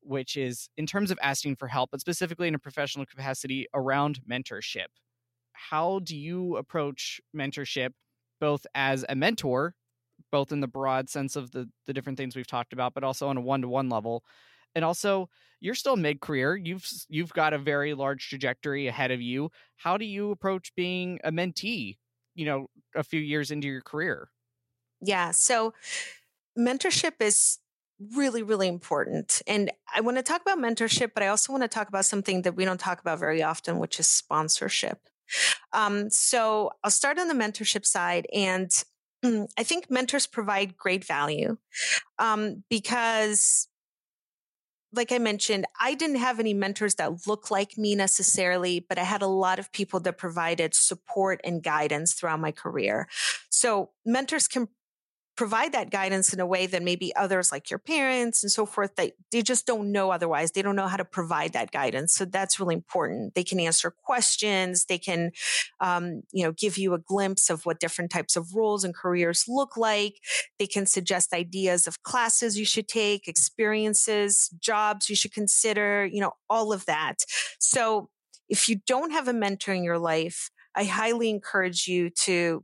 [0.00, 4.20] which is in terms of asking for help, but specifically in a professional capacity around
[4.30, 4.86] mentorship.
[5.50, 7.94] How do you approach mentorship
[8.40, 9.74] both as a mentor,
[10.30, 13.26] both in the broad sense of the, the different things we've talked about, but also
[13.26, 14.22] on a one to one level,
[14.74, 15.28] and also
[15.60, 19.96] you're still mid career you've you've got a very large trajectory ahead of you how
[19.96, 21.96] do you approach being a mentee
[22.34, 24.30] you know a few years into your career
[25.00, 25.72] yeah so
[26.58, 27.58] mentorship is
[28.14, 29.42] really, really important.
[29.46, 32.42] And I want to talk about mentorship, but I also want to talk about something
[32.42, 34.98] that we don't talk about very often, which is sponsorship.
[35.72, 38.26] Um, so I'll start on the mentorship side.
[38.32, 38.70] And
[39.24, 41.58] I think mentors provide great value
[42.18, 43.68] um, because
[44.92, 49.04] like I mentioned, I didn't have any mentors that look like me necessarily, but I
[49.04, 53.08] had a lot of people that provided support and guidance throughout my career.
[53.50, 54.68] So mentors can
[55.40, 58.94] provide that guidance in a way that maybe others like your parents and so forth
[58.96, 60.50] they, they just don't know otherwise.
[60.50, 62.12] They don't know how to provide that guidance.
[62.12, 63.34] So that's really important.
[63.34, 64.84] They can answer questions.
[64.84, 65.32] They can
[65.80, 69.46] um, you know give you a glimpse of what different types of roles and careers
[69.48, 70.16] look like.
[70.58, 76.20] They can suggest ideas of classes you should take experiences jobs you should consider you
[76.20, 77.24] know all of that.
[77.58, 78.10] So
[78.50, 82.62] if you don't have a mentor in your life I highly encourage you to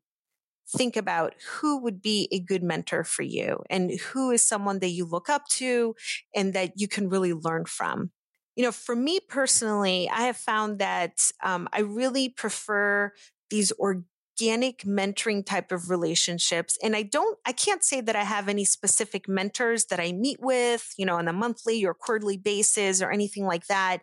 [0.68, 4.90] think about who would be a good mentor for you and who is someone that
[4.90, 5.94] you look up to
[6.34, 8.10] and that you can really learn from.
[8.56, 11.12] You know, for me personally, I have found that
[11.42, 13.12] um, I really prefer
[13.50, 16.78] these organic mentoring type of relationships.
[16.82, 20.38] And I don't, I can't say that I have any specific mentors that I meet
[20.40, 24.00] with, you know, on a monthly or quarterly basis or anything like that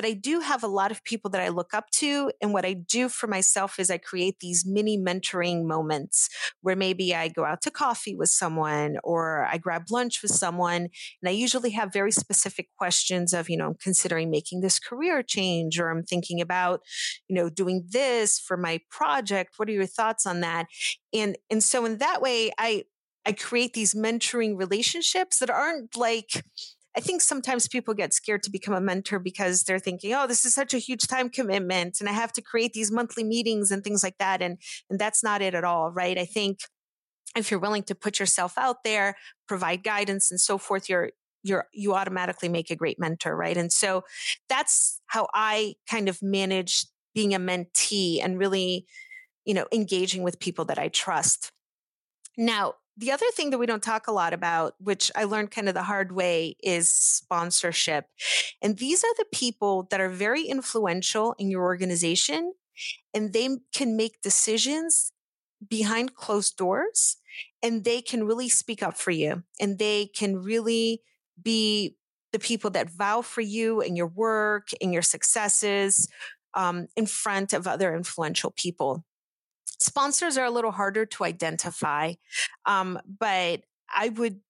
[0.00, 2.32] but I do have a lot of people that I look up to.
[2.40, 6.30] And what I do for myself is I create these mini mentoring moments
[6.62, 10.88] where maybe I go out to coffee with someone or I grab lunch with someone.
[11.20, 15.22] And I usually have very specific questions of, you know, I'm considering making this career
[15.22, 16.80] change or I'm thinking about,
[17.28, 19.58] you know, doing this for my project.
[19.58, 20.68] What are your thoughts on that?
[21.12, 22.84] And, and so in that way, I,
[23.26, 26.42] I create these mentoring relationships that aren't like,
[26.96, 30.44] I think sometimes people get scared to become a mentor because they're thinking, oh, this
[30.44, 33.84] is such a huge time commitment and I have to create these monthly meetings and
[33.84, 34.42] things like that.
[34.42, 36.18] And, and that's not it at all, right?
[36.18, 36.60] I think
[37.36, 39.16] if you're willing to put yourself out there,
[39.46, 41.10] provide guidance and so forth, you're,
[41.44, 43.56] you're, you automatically make a great mentor, right?
[43.56, 44.02] And so
[44.48, 48.86] that's how I kind of manage being a mentee and really,
[49.44, 51.52] you know, engaging with people that I trust.
[52.36, 55.68] Now, the other thing that we don't talk a lot about, which I learned kind
[55.68, 58.04] of the hard way, is sponsorship.
[58.60, 62.52] And these are the people that are very influential in your organization
[63.14, 65.12] and they can make decisions
[65.66, 67.16] behind closed doors
[67.62, 71.00] and they can really speak up for you and they can really
[71.42, 71.96] be
[72.32, 76.06] the people that vow for you and your work and your successes
[76.52, 79.04] um, in front of other influential people.
[79.80, 82.14] Sponsors are a little harder to identify,
[82.66, 83.62] um, but
[83.94, 84.40] I would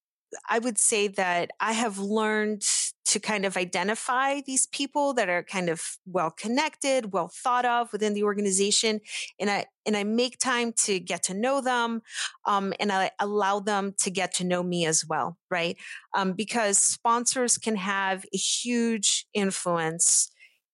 [0.48, 2.64] I would say that I have learned
[3.06, 7.92] to kind of identify these people that are kind of well connected, well thought of
[7.92, 9.00] within the organization,
[9.40, 12.02] and I and I make time to get to know them,
[12.44, 15.76] um, and I allow them to get to know me as well, right?
[16.14, 20.30] Um, because sponsors can have a huge influence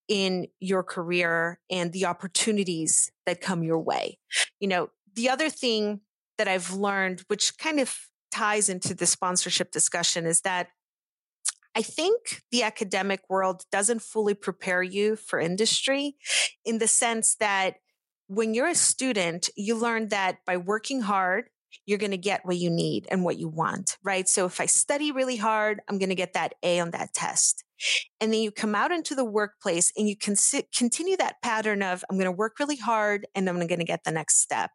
[0.09, 4.19] in your career and the opportunities that come your way.
[4.61, 6.01] You know, the other thing
[6.39, 7.97] that I've learned, which kind of
[8.31, 10.69] ties into the sponsorship discussion, is that
[11.75, 16.17] I think the academic world doesn't fully prepare you for industry
[16.65, 17.77] in the sense that
[18.29, 21.51] when you're a student, you learn that by working hard,
[21.85, 24.29] you're going to get what you need and what you want, right?
[24.29, 27.63] So if I study really hard, I'm going to get that A on that test.
[28.20, 31.83] And then you come out into the workplace and you can sit, continue that pattern
[31.83, 34.70] of, I'm going to work really hard and I'm going to get the next step.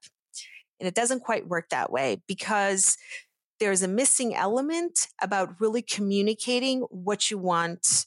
[0.80, 2.97] And it doesn't quite work that way because
[3.60, 8.06] there's a missing element about really communicating what you want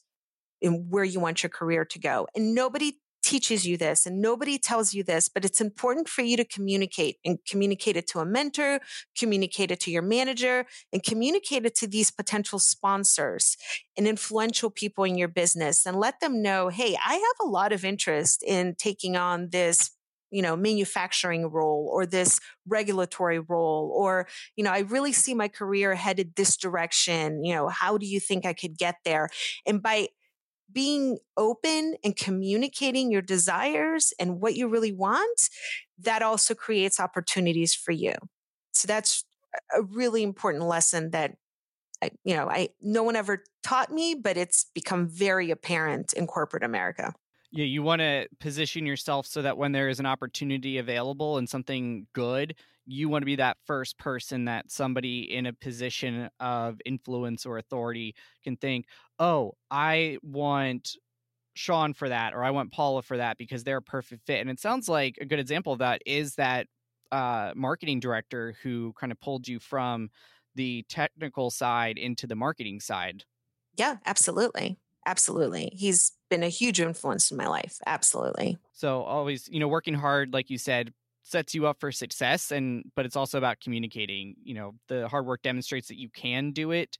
[0.61, 2.27] and where you want your career to go.
[2.35, 6.37] And nobody teaches you this and nobody tells you this, but it's important for you
[6.37, 8.81] to communicate and communicate it to a mentor,
[9.19, 13.57] communicate it to your manager, and communicate it to these potential sponsors
[13.97, 17.73] and influential people in your business and let them know, hey, I have a lot
[17.73, 19.91] of interest in taking on this
[20.31, 25.47] you know manufacturing role or this regulatory role or you know i really see my
[25.47, 29.29] career headed this direction you know how do you think i could get there?
[29.65, 30.09] And by
[30.75, 35.49] being open and communicating your desires and what you really want,
[35.99, 38.13] that also creates opportunities for you.
[38.73, 39.25] So that's
[39.75, 41.37] a really important lesson that
[42.03, 46.27] I, you know, I no one ever taught me, but it's become very apparent in
[46.27, 47.15] corporate America.
[47.53, 51.49] Yeah, you want to position yourself so that when there is an opportunity available and
[51.49, 52.57] something good,
[52.87, 57.59] you want to be that first person that somebody in a position of influence or
[57.59, 58.87] authority can think,
[59.19, 60.97] oh, I want
[61.55, 64.41] Sean for that, or I want Paula for that because they're a perfect fit.
[64.41, 66.67] And it sounds like a good example of that is that
[67.13, 70.11] uh, marketing director who kind of pulled you from
[70.55, 73.25] the technical side into the marketing side.
[73.77, 74.79] Yeah, absolutely.
[75.07, 75.71] Absolutely.
[75.75, 77.79] He's been a huge influence in my life.
[77.87, 78.59] Absolutely.
[78.73, 80.93] So always, you know, working hard, like you said,
[81.25, 85.27] sets you up for success and but it's also about communicating you know the hard
[85.27, 86.97] work demonstrates that you can do it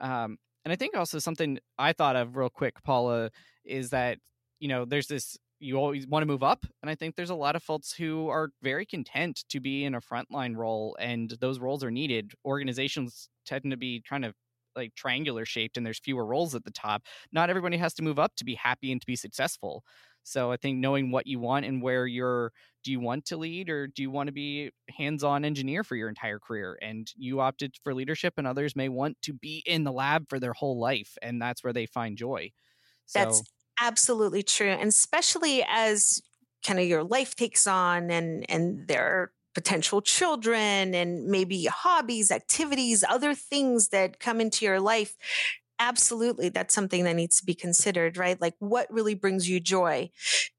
[0.00, 3.30] um, and i think also something i thought of real quick paula
[3.64, 4.18] is that
[4.60, 7.34] you know there's this you always want to move up and i think there's a
[7.34, 11.58] lot of folks who are very content to be in a frontline role and those
[11.58, 12.32] roles are needed.
[12.44, 14.34] Organizations tend to be kind of
[14.74, 17.02] like triangular shaped and there's fewer roles at the top.
[17.32, 19.84] Not everybody has to move up to be happy and to be successful
[20.22, 22.52] so I think knowing what you want and where you're
[22.84, 26.08] do you want to lead or do you want to be hands-on engineer for your
[26.08, 29.92] entire career and you opted for leadership and others may want to be in the
[29.92, 32.50] lab for their whole life and that's where they find joy.
[33.06, 33.50] So, that's
[33.80, 36.20] absolutely true and especially as
[36.64, 42.30] kind of your life takes on and and there are potential children and maybe hobbies,
[42.30, 45.14] activities, other things that come into your life
[45.82, 48.40] absolutely that's something that needs to be considered, right?
[48.40, 50.10] Like what really brings you joy?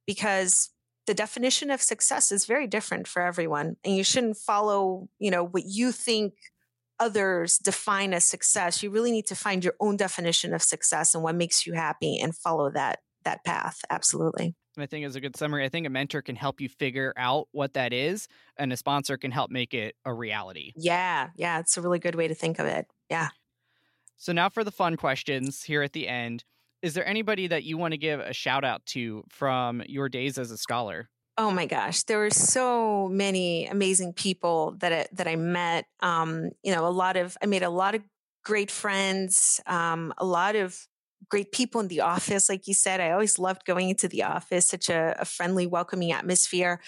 [0.06, 0.70] Because
[1.08, 5.46] the definition of success is very different for everyone and you shouldn't follow, you know,
[5.46, 6.34] what you think
[7.00, 8.84] others define as success.
[8.84, 12.20] You really need to find your own definition of success and what makes you happy
[12.20, 13.80] and follow that that path.
[13.90, 14.56] Absolutely.
[14.78, 15.64] I think is a good summary.
[15.64, 19.18] I think a mentor can help you figure out what that is, and a sponsor
[19.18, 20.74] can help make it a reality.
[20.76, 22.88] Yeah, yeah, it's a really good way to think of it.
[23.10, 23.30] Yeah.
[24.18, 26.44] So now for the fun questions here at the end.
[26.82, 30.38] Is there anybody that you want to give a shout out to from your days
[30.38, 31.10] as a scholar?
[31.38, 35.86] Oh my gosh, there were so many amazing people that I, that I met.
[36.02, 38.04] Um, you know, a lot of I made a lot of
[38.44, 40.78] great friends, um, a lot of
[41.30, 42.50] great people in the office.
[42.50, 46.12] Like you said, I always loved going into the office, such a, a friendly, welcoming
[46.12, 46.82] atmosphere.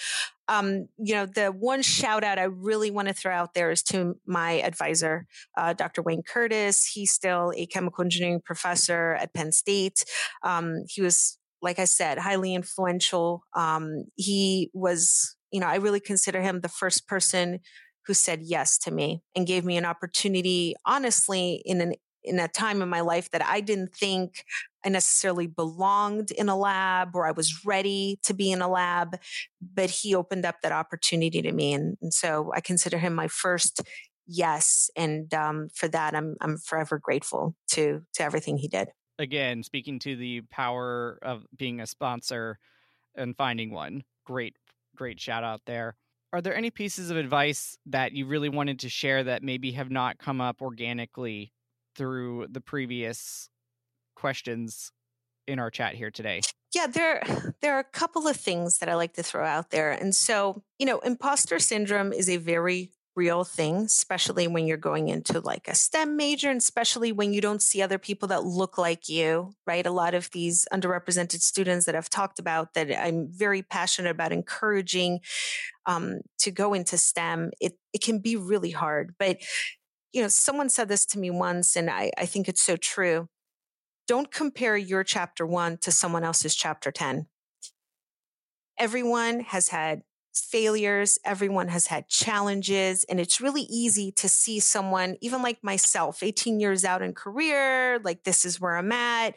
[0.48, 3.82] Um, you know, the one shout out I really want to throw out there is
[3.84, 5.26] to my advisor,
[5.58, 6.02] uh, Dr.
[6.02, 6.86] Wayne Curtis.
[6.86, 10.06] He's still a chemical engineering professor at Penn State.
[10.44, 13.44] Um, he was, like I said, highly influential.
[13.56, 17.60] Um, he was, you know, I really consider him the first person
[18.06, 21.94] who said yes to me and gave me an opportunity, honestly, in an
[22.26, 24.44] in a time in my life that I didn't think
[24.86, 29.18] I necessarily belonged in a lab or I was ready to be in a lab,
[29.62, 31.74] but he opened up that opportunity to me.
[31.74, 33.82] And, and so I consider him my first
[34.28, 34.90] yes.
[34.96, 38.90] And um, for that, I'm, I'm forever grateful to, to everything he did.
[39.18, 42.60] Again, speaking to the power of being a sponsor
[43.16, 44.56] and finding one, great,
[44.96, 45.96] great shout out there.
[46.34, 49.90] Are there any pieces of advice that you really wanted to share that maybe have
[49.90, 51.54] not come up organically
[51.96, 53.50] through the previous
[54.16, 54.92] questions
[55.48, 56.42] in our chat here today?
[56.74, 57.22] Yeah, there
[57.62, 59.92] there are a couple of things that I like to throw out there.
[59.92, 65.08] And so, you know, imposter syndrome is a very real thing, especially when you're going
[65.08, 68.78] into like a STEM major, and especially when you don't see other people that look
[68.78, 69.86] like you, right?
[69.86, 74.34] A lot of these underrepresented students that I've talked about that I'm very passionate about
[74.34, 75.22] encouraging
[75.86, 79.16] um, to go into STEM, it, it can be really hard.
[79.18, 79.38] But
[80.16, 83.28] you know, someone said this to me once, and I, I think it's so true.
[84.08, 87.28] Don't compare your chapter one to someone else's chapter 10.
[88.80, 90.04] Everyone has had
[90.34, 96.24] failures, everyone has had challenges, and it's really easy to see someone, even like myself,
[96.24, 99.36] 18 years out in career, like this is where I'm at.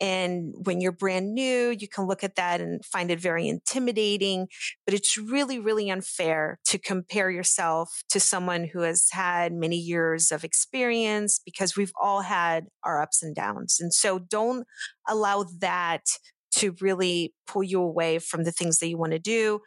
[0.00, 4.48] And when you're brand new, you can look at that and find it very intimidating.
[4.86, 10.32] But it's really, really unfair to compare yourself to someone who has had many years
[10.32, 13.78] of experience because we've all had our ups and downs.
[13.78, 14.66] And so don't
[15.06, 16.06] allow that
[16.52, 19.60] to really pull you away from the things that you want to do.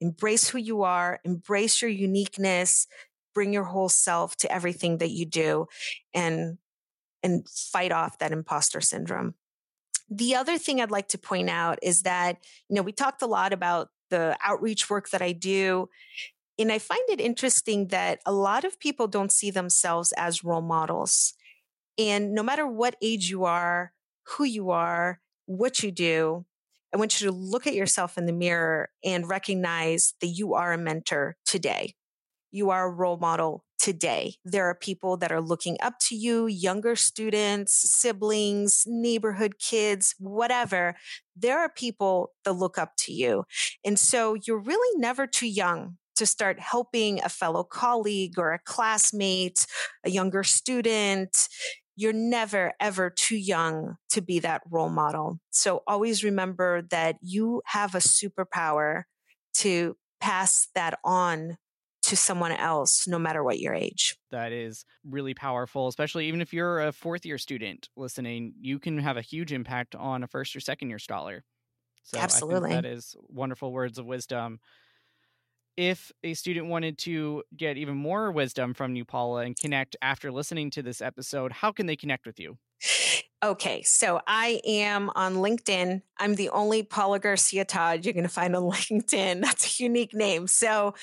[0.00, 2.86] Embrace who you are, embrace your uniqueness,
[3.34, 5.66] bring your whole self to everything that you do
[6.14, 6.58] and
[7.22, 9.34] and fight off that imposter syndrome.
[10.10, 12.38] The other thing I'd like to point out is that,
[12.68, 15.88] you know, we talked a lot about the outreach work that I do.
[16.58, 20.62] And I find it interesting that a lot of people don't see themselves as role
[20.62, 21.32] models.
[21.96, 23.92] And no matter what age you are,
[24.24, 26.44] who you are, what you do,
[26.92, 30.72] I want you to look at yourself in the mirror and recognize that you are
[30.72, 31.94] a mentor today.
[32.50, 34.34] You are a role model today.
[34.44, 40.96] There are people that are looking up to you, younger students, siblings, neighborhood kids, whatever.
[41.34, 43.44] There are people that look up to you.
[43.84, 48.58] And so you're really never too young to start helping a fellow colleague or a
[48.58, 49.66] classmate,
[50.04, 51.48] a younger student.
[51.96, 55.40] You're never, ever too young to be that role model.
[55.50, 59.04] So always remember that you have a superpower
[59.54, 61.56] to pass that on
[62.10, 64.16] to someone else, no matter what your age.
[64.30, 68.98] That is really powerful, especially even if you're a fourth year student listening, you can
[68.98, 71.44] have a huge impact on a first or second year scholar.
[72.02, 72.72] So Absolutely.
[72.72, 74.58] that is wonderful words of wisdom.
[75.76, 80.32] If a student wanted to get even more wisdom from you, Paula, and connect after
[80.32, 82.58] listening to this episode, how can they connect with you?
[83.42, 86.02] Okay, so I am on LinkedIn.
[86.18, 89.40] I'm the only Paula Garcia Todd you're going to find on LinkedIn.
[89.40, 90.46] That's a unique name.
[90.46, 90.94] So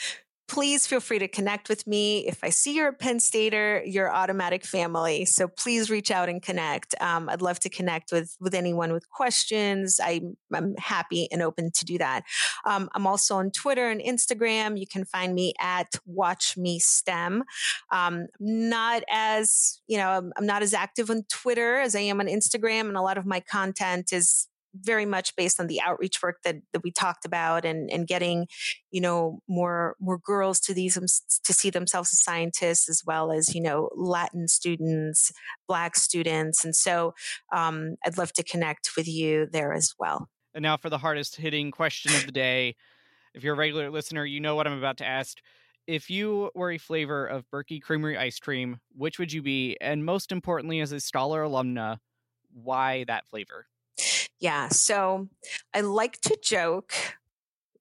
[0.48, 2.26] please feel free to connect with me.
[2.28, 5.26] If I see you're a Penn Stater, you're automatic family.
[5.26, 6.96] So please reach out and connect.
[7.02, 10.00] Um, I'd love to connect with with anyone with questions.
[10.02, 10.22] I,
[10.54, 12.24] am happy and open to do that.
[12.66, 14.80] Um, I'm also on Twitter and Instagram.
[14.80, 17.44] You can find me at Watch Me STEM.
[17.92, 22.20] Um, not as you know, I'm, I'm not as active on Twitter as I am
[22.22, 24.48] on Instagram, and a lot of my content is
[24.82, 28.48] very much based on the outreach work that, that we talked about and, and getting,
[28.92, 30.96] you know, more, more girls to these,
[31.44, 35.32] to see themselves as scientists as well as, you know, Latin students,
[35.68, 36.64] black students.
[36.64, 37.14] And so
[37.54, 40.30] um, I'd love to connect with you there as well.
[40.54, 42.76] And now for the hardest hitting question of the day.
[43.34, 45.38] If you're a regular listener, you know what I'm about to ask.
[45.86, 49.78] If you were a flavor of Berkey Creamery ice cream, which would you be?
[49.80, 52.00] And most importantly, as a Scholar alumna,
[52.52, 53.68] why that flavor?
[54.40, 54.70] Yeah.
[54.70, 55.30] So
[55.74, 56.94] I like to joke.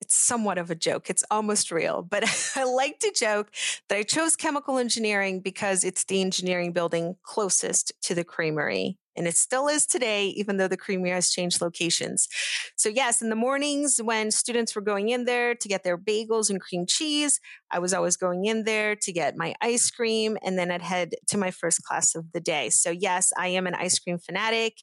[0.00, 1.10] It's somewhat of a joke.
[1.10, 2.24] It's almost real, but
[2.56, 3.50] I like to joke
[3.88, 8.98] that I chose chemical engineering because it's the engineering building closest to the creamery.
[9.16, 12.28] And it still is today, even though the creamery has changed locations.
[12.76, 16.50] So, yes, in the mornings when students were going in there to get their bagels
[16.50, 17.40] and cream cheese,
[17.70, 21.14] I was always going in there to get my ice cream, and then I'd head
[21.28, 22.68] to my first class of the day.
[22.68, 24.74] So, yes, I am an ice cream fanatic.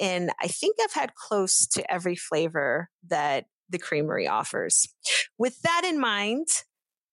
[0.00, 4.86] And I think I've had close to every flavor that the creamery offers.
[5.38, 6.46] With that in mind,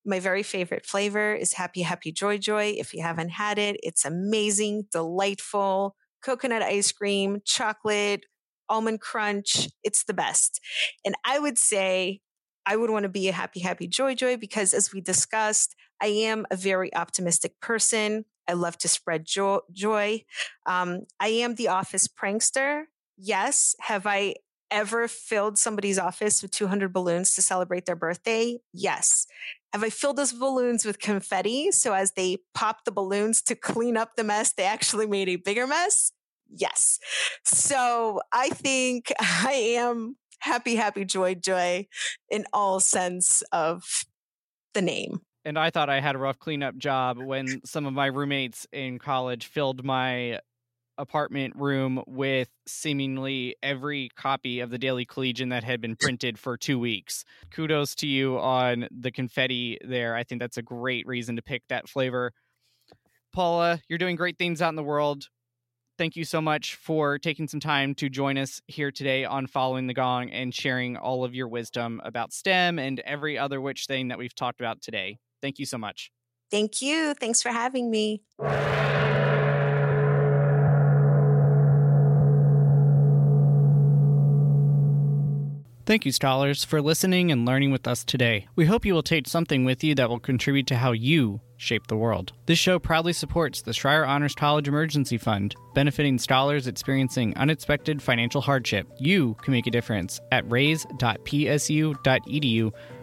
[0.06, 2.74] my very favorite flavor is Happy Happy Joy Joy.
[2.78, 5.96] If you haven't had it, it's amazing, delightful.
[6.24, 8.26] Coconut ice cream, chocolate,
[8.70, 9.68] almond crunch.
[9.84, 10.60] It's the best.
[11.06, 12.22] And I would say
[12.66, 16.08] I would want to be a Happy Happy Joy Joy because, as we discussed, I
[16.08, 18.26] am a very optimistic person.
[18.48, 20.24] I love to spread jo- joy.
[20.66, 22.84] Um, I am the office prankster.
[23.18, 23.76] Yes.
[23.82, 24.36] Have I
[24.70, 28.58] ever filled somebody's office with 200 balloons to celebrate their birthday?
[28.74, 29.28] Yes.
[29.74, 33.98] Have I filled those balloons with confetti so as they pop the balloons to clean
[33.98, 36.12] up the mess, they actually made a bigger mess?
[36.50, 37.00] Yes.
[37.46, 41.88] So I think I am happy, happy, joy, joy
[42.30, 44.06] in all sense of
[44.74, 48.08] the name and I thought I had a rough cleanup job when some of my
[48.08, 50.40] roommates in college filled my
[50.98, 56.58] apartment room with seemingly every copy of the Daily Collegian that had been printed for
[56.58, 57.26] two weeks.
[57.50, 60.16] Kudos to you on the confetti there.
[60.16, 62.34] I think that's a great reason to pick that flavor.
[63.34, 65.28] Paula, you're doing great things out in the world.
[65.98, 69.88] Thank you so much for taking some time to join us here today on Following
[69.88, 74.10] the Gong and sharing all of your wisdom about STEM and every other which thing
[74.10, 75.18] that we've talked about today.
[75.42, 76.12] Thank you so much.
[76.50, 77.14] Thank you.
[77.14, 78.22] Thanks for having me.
[85.92, 88.48] Thank you, scholars, for listening and learning with us today.
[88.56, 91.88] We hope you will take something with you that will contribute to how you shape
[91.88, 92.34] the world.
[92.46, 98.42] This show proudly supports the Schreyer Honors College Emergency Fund, benefiting scholars experiencing unexpected financial
[98.42, 98.88] hardship.
[99.00, 101.02] You can make a difference at raise.psu.edu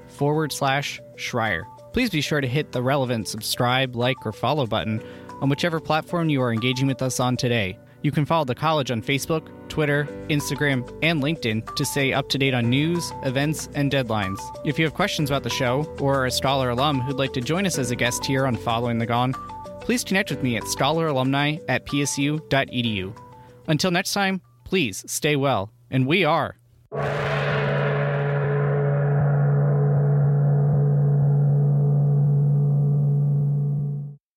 [0.07, 1.65] forward slash Schreyer.
[1.93, 5.03] Please be sure to hit the relevant subscribe, like, or follow button
[5.41, 7.79] on whichever platform you are engaging with us on today.
[8.03, 12.39] You can follow the college on Facebook, Twitter, Instagram, and LinkedIn to stay up to
[12.39, 14.39] date on news, events, and deadlines.
[14.65, 17.41] If you have questions about the show or are a Scholar alum who'd like to
[17.41, 19.35] join us as a guest here on Following the Gong,
[19.81, 23.17] please connect with me at scholaralumni at psu.edu.
[23.67, 26.57] Until next time, please stay well, and we are.